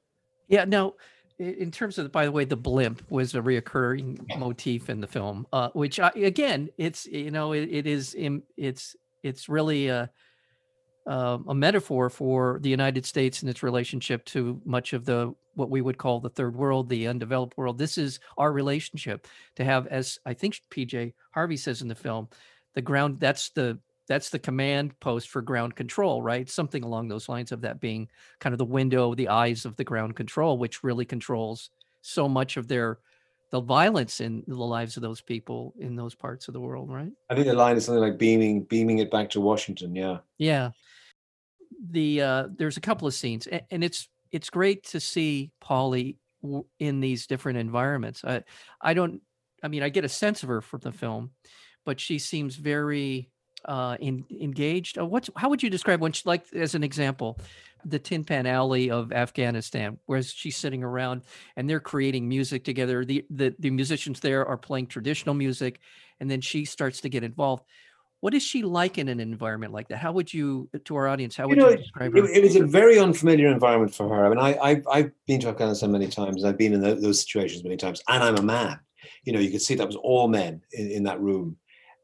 Yeah. 0.49 0.64
Now, 0.64 0.94
in 1.38 1.71
terms 1.71 1.99
of 1.99 2.11
by 2.12 2.25
the 2.25 2.33
way, 2.33 2.44
the 2.44 2.57
blimp 2.57 3.03
was 3.11 3.35
a 3.35 3.40
reoccurring 3.40 4.38
motif 4.38 4.90
in 4.90 5.01
the 5.01 5.07
film, 5.07 5.47
uh, 5.53 5.71
which 5.73 6.01
I, 6.01 6.11
again, 6.14 6.68
it's 6.79 7.07
you 7.07 7.31
know 7.31 7.53
it, 7.53 7.68
it 7.71 7.87
is 7.87 8.14
it's 8.57 8.97
it's 9.23 9.49
really 9.49 9.88
a 9.88 10.11
uh, 11.09 11.38
a 11.49 11.55
metaphor 11.55 12.11
for 12.11 12.59
the 12.61 12.68
United 12.68 13.07
States 13.07 13.40
and 13.40 13.49
its 13.49 13.62
relationship 13.62 14.25
to 14.27 14.61
much 14.66 14.92
of 14.92 15.07
the 15.07 15.35
what 15.55 15.71
we 15.71 15.81
would 15.81 15.97
call 15.97 16.21
the 16.21 16.29
third 16.29 16.55
world, 16.55 16.88
the 16.88 17.09
undeveloped 17.09 17.57
world. 17.57 17.79
This 17.79 17.97
is 17.97 18.21
our 18.37 18.53
relationship 18.53 19.27
to 19.57 19.64
have, 19.64 19.87
as 19.87 20.18
I 20.27 20.35
think 20.35 20.61
PJ 20.71 21.14
Harvey 21.33 21.57
says 21.57 21.81
in 21.81 21.88
the 21.88 21.94
film, 21.94 22.29
the 22.75 22.83
ground. 22.83 23.21
That's 23.21 23.49
the 23.51 23.79
that's 24.07 24.29
the 24.29 24.38
command 24.38 25.01
post 25.01 25.31
for 25.31 25.40
ground 25.40 25.75
control, 25.75 26.23
right? 26.23 26.49
Something 26.49 26.85
along 26.85 27.09
those 27.09 27.29
lines 27.29 27.53
of 27.53 27.62
that 27.62 27.81
being 27.81 28.09
kind 28.38 28.53
of 28.53 28.59
the 28.59 28.64
window, 28.66 29.14
the 29.14 29.29
eyes 29.29 29.64
of 29.64 29.77
the 29.77 29.85
ground 29.85 30.14
control, 30.14 30.59
which 30.59 30.85
really 30.85 31.07
controls 31.07 31.71
so 32.03 32.29
much 32.29 32.59
of 32.59 32.68
their 32.68 32.99
the 33.51 33.61
violence 33.61 34.21
in 34.21 34.44
the 34.47 34.55
lives 34.57 34.99
of 34.99 35.03
those 35.03 35.23
people 35.23 35.73
in 35.79 35.97
those 35.97 36.14
parts 36.14 36.49
of 36.49 36.55
the 36.55 36.61
world, 36.61 36.90
right? 36.92 37.12
I 37.31 37.35
think 37.35 37.47
the 37.47 37.55
line 37.55 37.79
is 37.79 37.87
something 37.87 38.03
like 38.03 38.18
beaming, 38.18 38.64
beaming 38.64 38.99
it 38.99 39.11
back 39.11 39.31
to 39.31 39.40
Washington. 39.40 39.97
Yeah. 39.97 40.18
Yeah 40.37 40.73
the 41.91 42.23
uh, 42.23 42.49
there's 42.57 42.77
a 42.77 42.81
couple 42.81 43.09
of 43.09 43.14
scenes, 43.14 43.47
and, 43.47 43.85
it's 43.85 44.09
it's 44.31 44.51
great 44.51 44.85
to 44.85 45.01
see 45.01 45.51
Polly 45.61 46.19
in 46.79 47.01
these 47.01 47.27
different 47.27 47.59
environments. 47.59 48.25
I 48.25 48.43
I 48.81 48.95
don't, 48.95 49.23
I 49.62 49.69
mean, 49.69 49.83
I 49.83 49.88
get 49.88 50.05
a 50.05 50.09
sense 50.09 50.43
of 50.43 50.49
her 50.49 50.61
from 50.61 50.81
the 50.81 50.93
film, 50.93 51.31
but 51.85 52.01
she 52.01 52.19
seems 52.19 52.57
very 52.57 53.31
uh, 53.64 53.97
in, 54.01 54.25
engaged. 54.41 54.99
Uh, 54.99 55.07
what's 55.07 55.31
how 55.37 55.49
would 55.49 55.62
you 55.62 55.71
describe 55.71 56.01
when 56.01 56.12
she, 56.12 56.23
like 56.25 56.45
as 56.55 56.75
an 56.75 56.85
example, 56.85 57.38
the 57.85 57.99
Tin 57.99 58.25
Pan 58.25 58.47
Alley 58.47 58.91
of 58.91 59.12
Afghanistan, 59.12 59.99
where 60.07 60.23
she's 60.23 60.57
sitting 60.57 60.83
around 60.83 61.23
and 61.57 61.69
they're 61.69 61.81
creating 61.81 62.29
music 62.29 62.64
together. 62.64 63.05
The, 63.05 63.25
the 63.31 63.55
the 63.59 63.71
musicians 63.71 64.21
there 64.21 64.47
are 64.47 64.57
playing 64.57 64.87
traditional 64.88 65.35
music, 65.35 65.81
and 66.21 66.31
then 66.31 66.41
she 66.41 66.64
starts 66.64 67.01
to 67.03 67.09
get 67.09 67.23
involved. 67.23 67.64
What 68.20 68.35
is 68.35 68.42
she 68.42 68.62
like 68.62 68.98
in 68.98 69.09
an 69.09 69.20
environment 69.20 69.72
like 69.72 69.88
that? 69.88 69.98
How 69.98 70.11
would 70.12 70.33
you, 70.33 70.68
to 70.85 70.96
our 70.96 71.07
audience, 71.07 71.37
how 71.37 71.46
would 71.46 71.57
you, 71.57 71.62
know, 71.62 71.70
you 71.70 71.76
describe 71.76 72.12
her? 72.12 72.18
It, 72.18 72.38
it, 72.38 72.42
was 72.42 72.57
a 72.57 72.66
very 72.66 72.98
unfamiliar 72.98 73.48
environment 73.48 73.94
for 73.94 74.09
her. 74.09 74.26
I 74.26 74.28
mean, 74.28 74.38
I, 74.38 74.59
I've, 74.59 74.87
I've 74.90 75.12
been 75.26 75.40
to 75.40 75.48
Afghanistan 75.48 75.92
many 75.92 76.09
times, 76.09 76.44
I've 76.44 76.59
been 76.59 76.72
in 76.72 76.81
those 76.81 77.20
situations 77.20 77.62
many 77.62 77.76
times, 77.76 78.02
and 78.09 78.22
I'm 78.22 78.37
a 78.37 78.42
man. 78.42 78.81
You 79.22 79.33
know, 79.33 79.38
you 79.38 79.50
could 79.50 79.62
see 79.62 79.76
that 79.76 79.87
was 79.87 79.96
all 79.96 80.26
men 80.26 80.62
in, 80.72 80.90
in 80.90 81.02
that 81.04 81.20
room, 81.20 81.57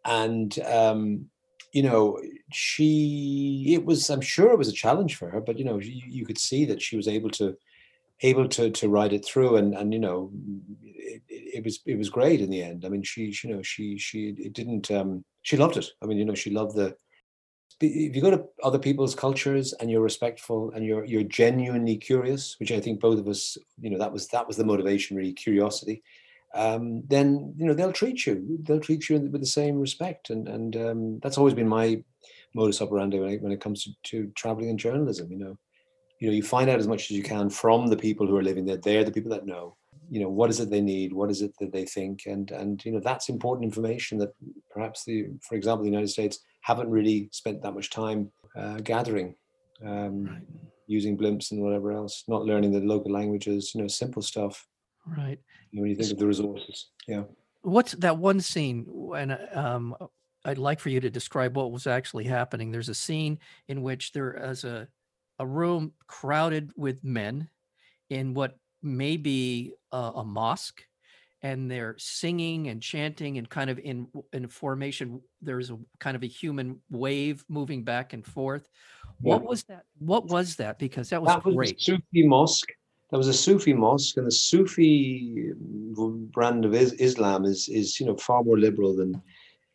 and 0.05 0.57
um, 0.61 1.27
you 1.73 1.83
know, 1.83 2.21
she. 2.53 3.73
It 3.75 3.85
was. 3.85 4.09
I'm 4.11 4.21
sure 4.21 4.53
it 4.53 4.59
was 4.59 4.69
a 4.69 4.73
challenge 4.73 5.17
for 5.17 5.29
her, 5.31 5.41
but 5.41 5.59
you 5.59 5.65
know, 5.65 5.79
you, 5.79 6.03
you 6.07 6.25
could 6.25 6.39
see 6.39 6.65
that 6.67 6.81
she 6.81 6.97
was 6.97 7.09
able 7.09 7.31
to 7.31 7.57
able 8.21 8.49
to 8.49 8.71
to 8.71 8.89
ride 8.89 9.13
it 9.13 9.25
through 9.25 9.57
and 9.57 9.75
and 9.75 9.93
you 9.93 9.99
know 9.99 10.31
it, 10.81 11.21
it, 11.29 11.65
was 11.65 11.81
it 11.85 11.99
was 11.99 12.09
great 12.09 12.41
in 12.41 12.49
the 12.49 12.63
end 12.63 12.85
i 12.85 12.89
mean 12.89 13.03
she, 13.03 13.33
she 13.33 13.49
you 13.49 13.55
know 13.55 13.61
she 13.61 13.99
she 13.99 14.29
it 14.39 14.53
didn't 14.53 14.89
um 14.93 15.25
she 15.45 15.57
loved 15.57 15.77
it. 15.77 15.87
I 16.03 16.07
mean, 16.07 16.19
you 16.19 16.25
know, 16.25 16.35
she 16.35 16.51
loved 16.51 16.75
the. 16.75 16.97
If 17.81 18.15
you 18.17 18.23
go 18.23 18.31
to 18.31 18.45
other 18.63 18.79
people's 18.79 19.15
cultures 19.15 19.73
and 19.75 19.91
you're 19.91 20.01
respectful 20.01 20.73
and 20.75 20.85
you're 20.85 21.05
you're 21.05 21.23
genuinely 21.23 21.97
curious, 21.97 22.57
which 22.59 22.73
I 22.73 22.81
think 22.81 23.01
both 23.01 23.19
of 23.19 23.29
us, 23.29 23.57
you 23.81 23.91
know, 23.91 23.99
that 23.99 24.13
was 24.13 24.27
that 24.29 24.47
was 24.47 24.57
the 24.57 24.65
motivation, 24.65 25.17
really, 25.17 25.33
curiosity. 25.33 26.03
Um, 26.55 27.03
then 27.09 27.55
you 27.59 27.67
know 27.67 27.75
they'll 27.75 27.93
treat 27.93 28.27
you. 28.27 28.59
They'll 28.63 28.81
treat 28.81 29.09
you 29.09 29.19
with 29.21 29.41
the 29.41 29.47
same 29.47 29.79
respect, 29.79 30.31
and 30.31 30.49
and 30.49 30.77
um, 30.77 31.21
that's 31.21 31.37
always 31.37 31.55
been 31.55 31.69
my 31.69 32.03
modus 32.55 32.81
operandi 32.81 33.19
when 33.19 33.31
it, 33.31 33.43
when 33.43 33.53
it 33.53 33.61
comes 33.61 33.85
to, 33.85 33.91
to 34.05 34.33
traveling 34.35 34.71
and 34.71 34.79
journalism. 34.79 35.31
You 35.31 35.39
know, 35.39 35.59
you 36.21 36.29
know, 36.29 36.35
you 36.35 36.43
find 36.43 36.71
out 36.71 36.79
as 36.79 36.89
much 36.89 37.11
as 37.11 37.17
you 37.17 37.23
can 37.23 37.51
from 37.51 37.89
the 37.89 37.97
people 37.97 38.27
who 38.27 38.37
are 38.37 38.43
living 38.43 38.65
there. 38.65 38.79
They're 38.79 39.05
the 39.05 39.13
people 39.13 39.33
that 39.33 39.47
know 39.47 39.77
you 40.11 40.21
know 40.21 40.29
what 40.29 40.51
is 40.51 40.61
it 40.61 40.71
they 40.71 40.81
need? 40.81 41.13
What 41.13 41.31
is 41.31 41.43
it 41.43 41.53
that 41.61 41.73
they 41.73 41.85
think? 41.85 42.23
And 42.27 42.51
and 42.51 42.85
you 42.85 42.93
know 42.93 43.01
that's 43.01 43.29
important 43.29 43.65
information 43.65 44.19
that 44.19 44.35
perhaps 44.71 45.05
the 45.05 45.27
for 45.47 45.55
example 45.55 45.85
the 45.85 45.91
united 45.91 46.09
states 46.09 46.39
haven't 46.63 46.91
really 46.91 47.29
spent 47.33 47.63
that 47.63 47.75
much 47.75 47.91
time 47.91 48.31
uh, 48.57 48.77
gathering 48.79 49.35
um, 49.85 50.25
right. 50.25 50.43
using 50.87 51.17
blimps 51.17 51.51
and 51.51 51.61
whatever 51.63 51.93
else 51.93 52.25
not 52.29 52.45
learning 52.45 52.73
the 52.73 52.81
local 52.81 53.13
languages 53.13 53.73
you 53.75 53.81
know 53.83 53.89
simple 53.89 54.23
stuff. 54.23 54.67
Right. 55.07 55.39
You 55.71 55.79
know, 55.79 55.83
when 55.83 55.91
you 55.91 55.97
think 55.97 56.13
of 56.13 56.19
the 56.19 56.27
resources 56.27 56.91
yeah. 57.07 57.25
What's 57.63 57.93
that 57.93 58.19
one 58.19 58.41
scene 58.41 58.87
and 59.17 59.39
um 59.53 59.97
i'd 60.45 60.59
like 60.59 60.79
for 60.81 60.91
you 60.91 61.01
to 61.01 61.09
describe 61.09 61.57
what 61.57 61.73
was 61.73 61.87
actually 61.87 62.25
happening. 62.25 62.71
There's 62.71 62.89
a 62.89 62.95
scene 62.95 63.39
in 63.69 63.83
which 63.83 64.13
there 64.13 64.33
is 64.51 64.65
a 64.65 64.89
a 65.39 65.47
room 65.47 65.93
crowded 66.07 66.73
with 66.77 67.03
men 67.03 67.49
in 68.11 68.35
what 68.35 68.59
may 68.85 69.17
be 69.17 69.75
a, 69.93 70.13
a 70.17 70.25
mosque 70.25 70.83
and 71.43 71.71
they're 71.71 71.95
singing 71.99 72.69
and 72.69 72.81
chanting 72.81 73.39
and 73.39 73.49
kind 73.49 73.69
of 73.69 73.79
in 73.79 74.09
in 74.33 74.49
formation 74.49 75.21
there's 75.43 75.71
a 75.71 75.79
kind 76.01 76.17
of 76.17 76.23
a 76.23 76.27
human 76.27 76.81
wave 76.91 77.45
moving 77.49 77.85
back 77.85 78.13
and 78.13 78.25
forth. 78.25 78.69
What 79.21 79.43
yeah. 79.43 79.49
was 79.49 79.63
that? 79.65 79.85
what 79.99 80.27
was 80.27 80.57
that? 80.57 80.79
Because 80.79 81.11
that 81.11 81.21
was 81.21 81.29
that 81.29 81.45
was 81.45 81.55
great. 81.55 81.81
Sufi 81.81 82.27
mosque. 82.27 82.73
That 83.11 83.19
was 83.19 83.29
a 83.29 83.35
sufi 83.35 83.73
mosque 83.73 84.17
and 84.17 84.27
the 84.27 84.33
sufi 84.33 85.53
brand 86.33 86.65
of 86.65 86.75
islam 86.75 87.45
is 87.45 87.69
is 87.69 88.01
you 88.01 88.07
know 88.07 88.17
far 88.17 88.43
more 88.43 88.59
liberal 88.59 88.97
than 88.97 89.23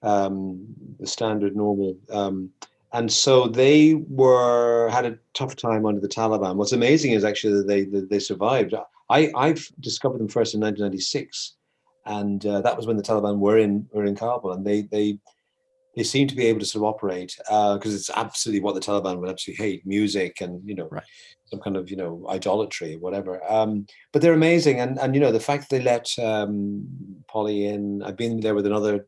um, 0.01 0.65
the 0.99 1.07
standard 1.07 1.55
normal 1.55 1.95
um, 2.11 2.49
and 2.93 3.11
so 3.11 3.47
they 3.47 3.93
were 3.93 4.89
had 4.89 5.05
a 5.05 5.17
tough 5.33 5.55
time 5.55 5.85
under 5.85 6.01
the 6.01 6.07
Taliban. 6.07 6.55
What's 6.55 6.71
amazing 6.71 7.11
is 7.11 7.23
actually 7.23 7.53
that 7.55 7.67
they 7.67 7.83
that 7.85 8.09
they 8.09 8.19
survived. 8.19 8.73
I, 9.09 9.31
I've 9.35 9.67
discovered 9.79 10.19
them 10.19 10.27
first 10.27 10.53
in 10.53 10.61
1996, 10.61 11.55
and 12.05 12.45
uh, 12.45 12.61
that 12.61 12.77
was 12.77 12.85
when 12.85 12.97
the 12.97 13.03
Taliban 13.03 13.39
were 13.39 13.57
in 13.57 13.87
were 13.91 14.05
in 14.05 14.15
Kabul, 14.15 14.53
and 14.53 14.65
they 14.65 14.83
they 14.83 15.19
they 15.95 16.03
seem 16.03 16.27
to 16.27 16.35
be 16.35 16.45
able 16.45 16.59
to 16.59 16.65
sort 16.65 16.83
of 16.83 16.95
operate 16.95 17.35
because 17.37 17.93
uh, 17.93 17.95
it's 17.95 18.09
absolutely 18.09 18.61
what 18.61 18.75
the 18.75 18.81
Taliban 18.81 19.19
would 19.19 19.29
absolutely 19.29 19.63
hate: 19.63 19.85
music 19.85 20.41
and 20.41 20.67
you 20.67 20.73
know 20.73 20.87
right. 20.89 21.03
some 21.45 21.59
kind 21.59 21.77
of 21.77 21.91
you 21.91 21.97
know 21.97 22.25
idolatry, 22.29 22.97
whatever. 22.97 23.39
Um, 23.51 23.85
but 24.11 24.23
they're 24.23 24.33
amazing, 24.33 24.79
and 24.79 24.99
and 24.99 25.13
you 25.13 25.21
know 25.21 25.31
the 25.31 25.39
fact 25.39 25.69
that 25.69 25.77
they 25.77 25.83
let 25.83 26.07
um, 26.17 26.87
Polly 27.27 27.67
in. 27.67 28.01
I've 28.01 28.17
been 28.17 28.39
there 28.39 28.55
with 28.55 28.65
another 28.65 29.05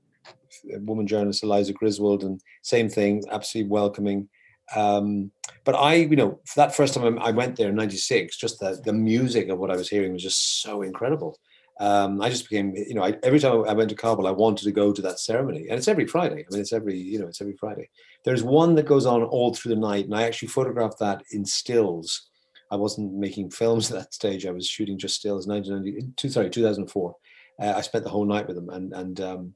woman 0.80 1.08
journalist, 1.08 1.44
Eliza 1.44 1.74
Griswold, 1.74 2.24
and 2.24 2.42
same 2.64 2.90
thing, 2.90 3.24
absolutely 3.32 3.70
welcoming. 3.70 4.30
Um, 4.76 5.32
but 5.64 5.76
I, 5.76 5.96
you 5.96 6.16
know, 6.16 6.40
that 6.56 6.76
first 6.76 6.94
time 6.94 7.20
I 7.20 7.32
went 7.32 7.56
there 7.56 7.70
in 7.70 7.76
'96, 7.76 8.38
just 8.38 8.60
the 8.60 8.82
the 8.84 8.94
music 8.94 9.50
of 9.50 9.60
what 9.60 9.72
I 9.72 9.76
was 9.76 9.90
hearing 9.90 10.14
was 10.14 10.24
just 10.24 10.62
so 10.62 10.82
incredible. 10.82 11.38
Um, 11.80 12.22
I 12.22 12.30
just 12.30 12.48
became, 12.48 12.76
you 12.76 12.94
know, 12.94 13.04
I, 13.04 13.18
every 13.24 13.40
time 13.40 13.66
I 13.68 13.74
went 13.74 13.90
to 13.90 13.96
Kabul, 13.96 14.28
I 14.28 14.32
wanted 14.32 14.66
to 14.66 14.72
go 14.72 14.94
to 14.94 15.02
that 15.02 15.20
ceremony, 15.20 15.68
and 15.68 15.78
it's 15.80 15.88
every 15.88 16.06
Friday. 16.06 16.46
I 16.46 16.54
mean, 16.54 16.62
it's 16.62 16.74
every, 16.74 16.96
you 16.96 17.18
know, 17.18 17.28
it's 17.28 17.42
every 17.42 17.56
Friday. 17.56 17.90
There's 18.24 18.44
one 18.44 18.76
that 18.76 18.86
goes 18.86 19.08
on 19.08 19.24
all 19.24 19.54
through 19.54 19.74
the 19.74 19.82
night, 19.82 20.06
and 20.06 20.16
I 20.16 20.24
actually 20.24 20.50
photographed 20.50 21.00
that 21.00 21.24
in 21.32 21.44
stills. 21.44 22.30
I 22.70 22.76
wasn't 22.76 23.16
making 23.16 23.50
films 23.50 23.92
at 23.92 23.98
that 23.98 24.14
stage; 24.14 24.46
I 24.46 24.52
was 24.52 24.68
shooting 24.68 25.00
just 25.00 25.16
stills. 25.16 25.48
1990, 25.48 26.30
sorry, 26.30 26.50
2004. 26.50 27.16
Uh, 27.60 27.74
I 27.76 27.82
spent 27.82 28.04
the 28.04 28.12
whole 28.12 28.26
night 28.26 28.48
with 28.48 28.58
them, 28.58 28.70
and 28.70 28.94
and 28.94 29.22
um, 29.22 29.56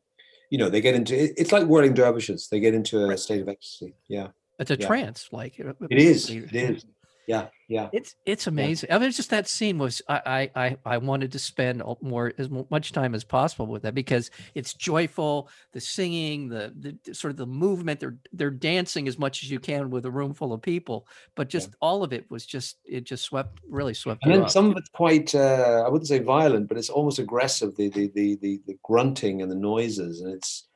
you 0.49 0.57
know, 0.57 0.69
they 0.69 0.81
get 0.81 0.95
into 0.95 1.15
it's 1.39 1.51
like 1.51 1.65
whirling 1.65 1.93
dervishes. 1.93 2.47
They 2.49 2.59
get 2.59 2.73
into 2.73 3.09
a 3.09 3.17
state 3.17 3.41
of 3.41 3.49
ecstasy. 3.49 3.95
Yeah. 4.07 4.27
It's 4.57 4.71
a 4.71 4.77
yeah. 4.79 4.87
trance, 4.87 5.29
like 5.31 5.59
it 5.59 5.75
is. 5.91 6.29
It 6.29 6.53
is. 6.53 6.85
Yeah, 7.27 7.47
yeah. 7.67 7.89
It's 7.91 8.15
it's 8.25 8.47
amazing. 8.47 8.87
Yeah. 8.89 8.95
I 8.95 8.99
mean, 8.99 9.07
it's 9.07 9.17
just 9.17 9.31
that 9.31 9.47
scene 9.47 9.77
was 9.77 10.01
I 10.07 10.49
I 10.55 10.77
I 10.85 10.97
wanted 10.97 11.31
to 11.31 11.39
spend 11.39 11.81
more 12.01 12.33
as 12.37 12.49
much 12.49 12.91
time 12.91 13.15
as 13.15 13.23
possible 13.23 13.65
with 13.65 13.81
that 13.81 13.95
because 13.95 14.29
it's 14.53 14.73
joyful, 14.73 15.49
the 15.73 15.81
singing, 15.81 16.49
the 16.49 16.73
the 17.03 17.13
sort 17.13 17.31
of 17.31 17.37
the 17.37 17.47
movement. 17.47 17.99
They're 17.99 18.17
they're 18.33 18.51
dancing 18.51 19.07
as 19.07 19.17
much 19.17 19.43
as 19.43 19.49
you 19.49 19.59
can 19.59 19.89
with 19.89 20.05
a 20.05 20.11
room 20.11 20.33
full 20.33 20.53
of 20.53 20.61
people, 20.61 21.07
but 21.35 21.49
just 21.49 21.69
yeah. 21.69 21.75
all 21.81 22.03
of 22.03 22.13
it 22.13 22.29
was 22.29 22.45
just 22.45 22.77
it 22.85 23.05
just 23.05 23.23
swept 23.23 23.59
really 23.67 23.95
swept. 23.95 24.23
And 24.23 24.33
then 24.33 24.41
up. 24.43 24.51
some 24.51 24.69
of 24.69 24.77
it's 24.77 24.89
quite 24.89 25.33
uh, 25.33 25.83
I 25.85 25.89
wouldn't 25.89 26.07
say 26.07 26.19
violent, 26.19 26.67
but 26.67 26.77
it's 26.77 26.89
almost 26.89 27.19
aggressive. 27.19 27.75
The, 27.75 27.89
the 27.89 28.11
the 28.13 28.37
the 28.41 28.61
the 28.67 28.77
grunting 28.83 29.41
and 29.41 29.51
the 29.51 29.55
noises, 29.55 30.21
and 30.21 30.31
it's 30.31 30.67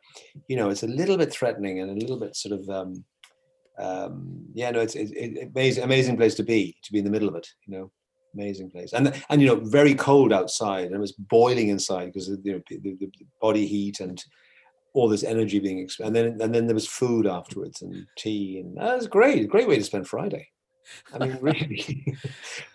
you 0.47 0.57
know 0.57 0.69
it's 0.69 0.83
a 0.83 0.88
little 0.88 1.17
bit 1.17 1.31
threatening 1.31 1.79
and 1.79 1.91
a 1.91 1.99
little 2.01 2.19
bit 2.19 2.35
sort 2.35 2.59
of. 2.59 2.67
um 2.69 3.03
um, 3.80 4.46
yeah, 4.54 4.72
no, 4.72 4.82
it's, 4.82 4.96
it's, 4.96 5.12
it's 5.15 5.56
amazing, 5.56 5.84
amazing 5.84 6.18
place 6.18 6.36
to 6.36 6.44
be, 6.44 6.76
to 6.84 6.92
be 6.92 7.00
in 7.00 7.06
the 7.06 7.12
middle 7.12 7.30
of 7.30 7.36
it, 7.36 7.48
you 7.65 7.78
know, 7.78 7.92
amazing 8.34 8.70
place. 8.70 8.94
And, 8.94 9.13
and, 9.30 9.42
you 9.42 9.48
know, 9.48 9.56
very 9.56 9.96
cold 9.96 10.34
outside 10.34 10.86
and 10.86 10.96
it 10.96 11.00
was 11.00 11.13
boiling 11.13 11.70
inside 11.70 12.08
because 12.08 12.30
of 12.30 12.39
you 12.44 12.54
know, 12.54 12.62
the, 12.70 12.96
the, 13.00 13.12
body 13.42 13.65
heat 13.65 14.00
and 14.00 14.24
all 14.94 15.08
this 15.08 15.24
energy 15.24 15.60
being, 15.60 15.86
exp- 15.86 16.06
and 16.06 16.15
then, 16.15 16.42
and 16.42 16.54
then 16.54 16.68
there 16.68 16.76
was 16.76 16.88
food 16.88 17.26
afterwards 17.26 17.82
and 17.82 18.06
tea 18.18 18.60
and 18.60 18.78
that 18.78 18.98
was 18.98 19.08
great. 19.08 19.48
Great 19.50 19.68
way 19.68 19.78
to 19.78 19.84
spend 19.84 20.08
Friday. 20.08 20.50
I 21.13 21.20
mean, 21.20 21.38
really. 21.42 22.18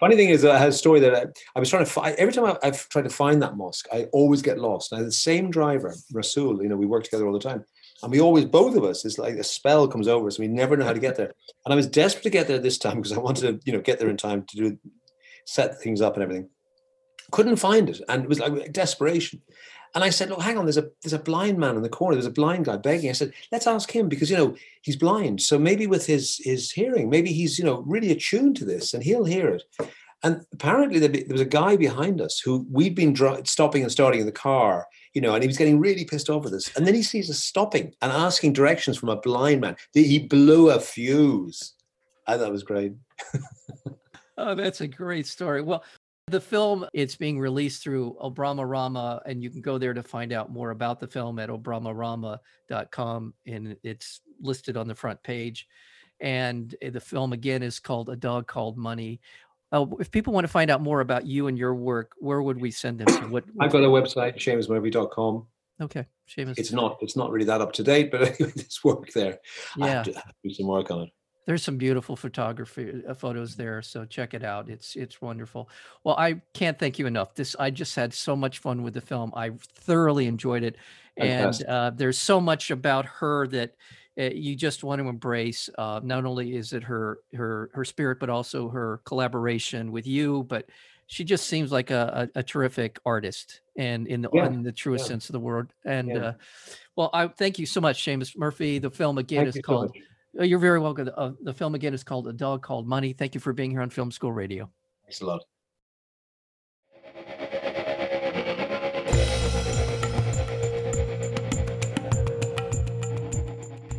Funny 0.00 0.16
thing 0.16 0.30
is, 0.30 0.44
I 0.44 0.58
had 0.58 0.68
a 0.68 0.72
story 0.72 1.00
that 1.00 1.14
I, 1.14 1.24
I 1.56 1.60
was 1.60 1.68
trying 1.68 1.84
to 1.84 1.90
find. 1.90 2.14
Every 2.16 2.32
time 2.32 2.44
I, 2.62 2.66
have 2.66 2.88
tried 2.88 3.02
to 3.02 3.10
find 3.10 3.42
that 3.42 3.56
mosque, 3.56 3.86
I 3.92 4.04
always 4.12 4.42
get 4.42 4.58
lost. 4.58 4.92
Now, 4.92 5.02
the 5.02 5.12
same 5.12 5.50
driver, 5.50 5.94
Rasul, 6.12 6.62
you 6.62 6.68
know, 6.68 6.76
we 6.76 6.86
work 6.86 7.04
together 7.04 7.26
all 7.26 7.32
the 7.32 7.38
time. 7.38 7.64
And 8.04 8.12
we 8.12 8.20
always, 8.20 8.44
both 8.44 8.76
of 8.76 8.84
us, 8.84 9.04
it's 9.04 9.18
like 9.18 9.34
a 9.34 9.44
spell 9.44 9.88
comes 9.88 10.08
over 10.08 10.26
us. 10.26 10.38
We 10.38 10.46
never 10.46 10.76
know 10.76 10.84
how 10.84 10.92
to 10.92 11.00
get 11.00 11.16
there. 11.16 11.32
And 11.64 11.72
I 11.72 11.74
was 11.74 11.86
desperate 11.86 12.24
to 12.24 12.30
get 12.30 12.46
there 12.46 12.58
this 12.58 12.76
time 12.76 12.96
because 12.96 13.12
I 13.12 13.18
wanted 13.18 13.40
to, 13.42 13.60
you 13.64 13.72
know, 13.72 13.82
get 13.82 13.98
there 13.98 14.10
in 14.10 14.18
time 14.18 14.44
to 14.44 14.56
do 14.56 14.78
set 15.46 15.80
things 15.80 16.00
up 16.00 16.14
and 16.14 16.22
everything. 16.22 16.50
Couldn't 17.30 17.56
find 17.56 17.88
it, 17.88 18.00
and 18.08 18.24
it 18.24 18.28
was 18.28 18.38
like 18.38 18.72
desperation. 18.72 19.40
And 19.94 20.04
I 20.04 20.10
said, 20.10 20.28
"Look, 20.28 20.42
hang 20.42 20.58
on. 20.58 20.66
There's 20.66 20.76
a 20.76 20.90
there's 21.02 21.14
a 21.14 21.18
blind 21.18 21.58
man 21.58 21.76
in 21.76 21.82
the 21.82 21.88
corner. 21.88 22.14
There's 22.14 22.26
a 22.26 22.30
blind 22.30 22.66
guy 22.66 22.76
begging." 22.76 23.08
I 23.08 23.14
said, 23.14 23.32
"Let's 23.50 23.66
ask 23.66 23.90
him 23.90 24.08
because 24.08 24.30
you 24.30 24.36
know 24.36 24.54
he's 24.82 24.96
blind. 24.96 25.40
So 25.40 25.58
maybe 25.58 25.86
with 25.86 26.06
his 26.06 26.38
his 26.44 26.70
hearing, 26.70 27.08
maybe 27.08 27.32
he's 27.32 27.58
you 27.58 27.64
know 27.64 27.82
really 27.86 28.10
attuned 28.10 28.56
to 28.56 28.66
this, 28.66 28.92
and 28.92 29.02
he'll 29.02 29.24
hear 29.24 29.48
it." 29.48 29.62
And 30.24 30.44
apparently 30.52 30.98
there, 30.98 31.24
was 31.30 31.40
a 31.40 31.44
guy 31.44 31.76
behind 31.76 32.20
us 32.20 32.40
who 32.40 32.66
we'd 32.70 32.96
been 32.96 33.14
stopping 33.44 33.82
and 33.82 33.92
starting 33.92 34.20
in 34.20 34.26
the 34.26 34.32
car 34.32 34.86
you 35.14 35.20
know, 35.20 35.34
and 35.34 35.42
he 35.42 35.46
was 35.46 35.56
getting 35.56 35.78
really 35.78 36.04
pissed 36.04 36.28
off 36.28 36.42
with 36.42 36.52
us. 36.52 36.76
And 36.76 36.86
then 36.86 36.94
he 36.94 37.02
sees 37.02 37.30
us 37.30 37.38
stopping 37.38 37.94
and 38.02 38.12
asking 38.12 38.52
directions 38.52 38.98
from 38.98 39.08
a 39.08 39.16
blind 39.16 39.60
man. 39.60 39.76
He 39.92 40.18
blew 40.18 40.70
a 40.70 40.80
fuse. 40.80 41.74
I 42.26 42.36
thought 42.36 42.48
it 42.48 42.52
was 42.52 42.64
great. 42.64 42.94
oh, 44.38 44.54
that's 44.54 44.80
a 44.80 44.88
great 44.88 45.26
story. 45.26 45.62
Well, 45.62 45.84
the 46.26 46.40
film, 46.40 46.86
it's 46.92 47.16
being 47.16 47.38
released 47.38 47.82
through 47.82 48.16
Abramorama, 48.20 49.20
and 49.26 49.42
you 49.42 49.50
can 49.50 49.60
go 49.60 49.78
there 49.78 49.94
to 49.94 50.02
find 50.02 50.32
out 50.32 50.50
more 50.50 50.70
about 50.70 50.98
the 50.98 51.06
film 51.06 51.38
at 51.38 51.50
abramorama.com, 51.50 53.34
and 53.46 53.76
it's 53.82 54.20
listed 54.40 54.76
on 54.76 54.88
the 54.88 54.94
front 54.94 55.22
page. 55.22 55.68
And 56.20 56.74
eh, 56.80 56.90
the 56.90 57.00
film, 57.00 57.32
again, 57.32 57.62
is 57.62 57.78
called 57.78 58.08
A 58.08 58.16
Dog 58.16 58.46
Called 58.46 58.78
Money. 58.78 59.20
Uh, 59.74 59.86
if 59.98 60.08
people 60.10 60.32
want 60.32 60.44
to 60.44 60.48
find 60.48 60.70
out 60.70 60.80
more 60.80 61.00
about 61.00 61.26
you 61.26 61.48
and 61.48 61.58
your 61.58 61.74
work, 61.74 62.12
where 62.18 62.40
would 62.40 62.60
we 62.60 62.70
send 62.70 63.00
them 63.00 63.06
to? 63.06 63.28
What, 63.34 63.44
I've 63.58 63.72
got 63.72 63.82
a 63.82 63.88
website, 63.88 64.36
SeamusMurphy.com. 64.36 65.46
Okay, 65.80 66.06
Seamus. 66.28 66.56
It's 66.56 66.70
not 66.70 66.98
it's 67.00 67.16
not 67.16 67.32
really 67.32 67.46
that 67.46 67.60
up 67.60 67.72
to 67.72 67.82
date, 67.82 68.12
but 68.12 68.22
anyway, 68.40 68.52
there's 68.54 68.84
work 68.84 69.10
there. 69.12 69.40
Yeah, 69.76 70.04
to 70.04 70.22
do 70.44 70.54
some 70.54 70.68
work 70.68 70.92
on 70.92 71.02
it. 71.02 71.08
There's 71.46 71.64
some 71.64 71.76
beautiful 71.76 72.14
photography 72.14 73.02
uh, 73.06 73.14
photos 73.14 73.56
there, 73.56 73.82
so 73.82 74.04
check 74.04 74.32
it 74.34 74.44
out. 74.44 74.70
It's 74.70 74.94
it's 74.94 75.20
wonderful. 75.20 75.68
Well, 76.04 76.14
I 76.16 76.40
can't 76.52 76.78
thank 76.78 77.00
you 77.00 77.06
enough. 77.06 77.34
This 77.34 77.56
I 77.58 77.70
just 77.70 77.96
had 77.96 78.14
so 78.14 78.36
much 78.36 78.58
fun 78.60 78.84
with 78.84 78.94
the 78.94 79.00
film. 79.00 79.32
I 79.34 79.50
thoroughly 79.74 80.28
enjoyed 80.28 80.62
it, 80.62 80.76
Fantastic. 81.18 81.66
and 81.66 81.74
uh, 81.74 81.90
there's 81.90 82.18
so 82.18 82.40
much 82.40 82.70
about 82.70 83.06
her 83.06 83.48
that 83.48 83.74
you 84.16 84.54
just 84.54 84.84
want 84.84 85.00
to 85.00 85.08
embrace 85.08 85.68
uh, 85.78 86.00
not 86.02 86.24
only 86.24 86.56
is 86.56 86.72
it 86.72 86.82
her 86.82 87.18
her 87.34 87.70
her 87.74 87.84
spirit 87.84 88.18
but 88.20 88.30
also 88.30 88.68
her 88.68 89.00
collaboration 89.04 89.90
with 89.90 90.06
you 90.06 90.44
but 90.44 90.68
she 91.06 91.24
just 91.24 91.46
seems 91.46 91.70
like 91.70 91.90
a, 91.90 92.28
a, 92.34 92.38
a 92.40 92.42
terrific 92.42 92.98
artist 93.04 93.60
and 93.76 94.06
in 94.06 94.22
the 94.22 94.30
yeah. 94.32 94.46
in 94.46 94.62
the 94.62 94.72
truest 94.72 95.04
yeah. 95.04 95.08
sense 95.08 95.28
of 95.28 95.32
the 95.32 95.40
word 95.40 95.72
and 95.84 96.08
yeah. 96.08 96.16
uh, 96.16 96.32
well 96.96 97.10
i 97.12 97.26
thank 97.26 97.58
you 97.58 97.66
so 97.66 97.80
much 97.80 98.04
Seamus 98.04 98.36
Murphy 98.36 98.78
the 98.78 98.90
film 98.90 99.18
again 99.18 99.44
thank 99.44 99.56
is 99.56 99.62
called 99.62 99.92
so 99.94 100.40
uh, 100.40 100.44
you're 100.44 100.58
very 100.58 100.80
welcome 100.80 101.10
uh, 101.16 101.30
the 101.42 101.52
film 101.52 101.74
again 101.74 101.94
is 101.94 102.04
called 102.04 102.28
a 102.28 102.32
dog 102.32 102.62
called 102.62 102.86
money 102.86 103.12
thank 103.12 103.34
you 103.34 103.40
for 103.40 103.52
being 103.52 103.70
here 103.70 103.82
on 103.82 103.90
film 103.90 104.10
school 104.10 104.32
radio 104.32 104.68
thanks 105.04 105.20
a 105.20 105.26
lot 105.26 105.42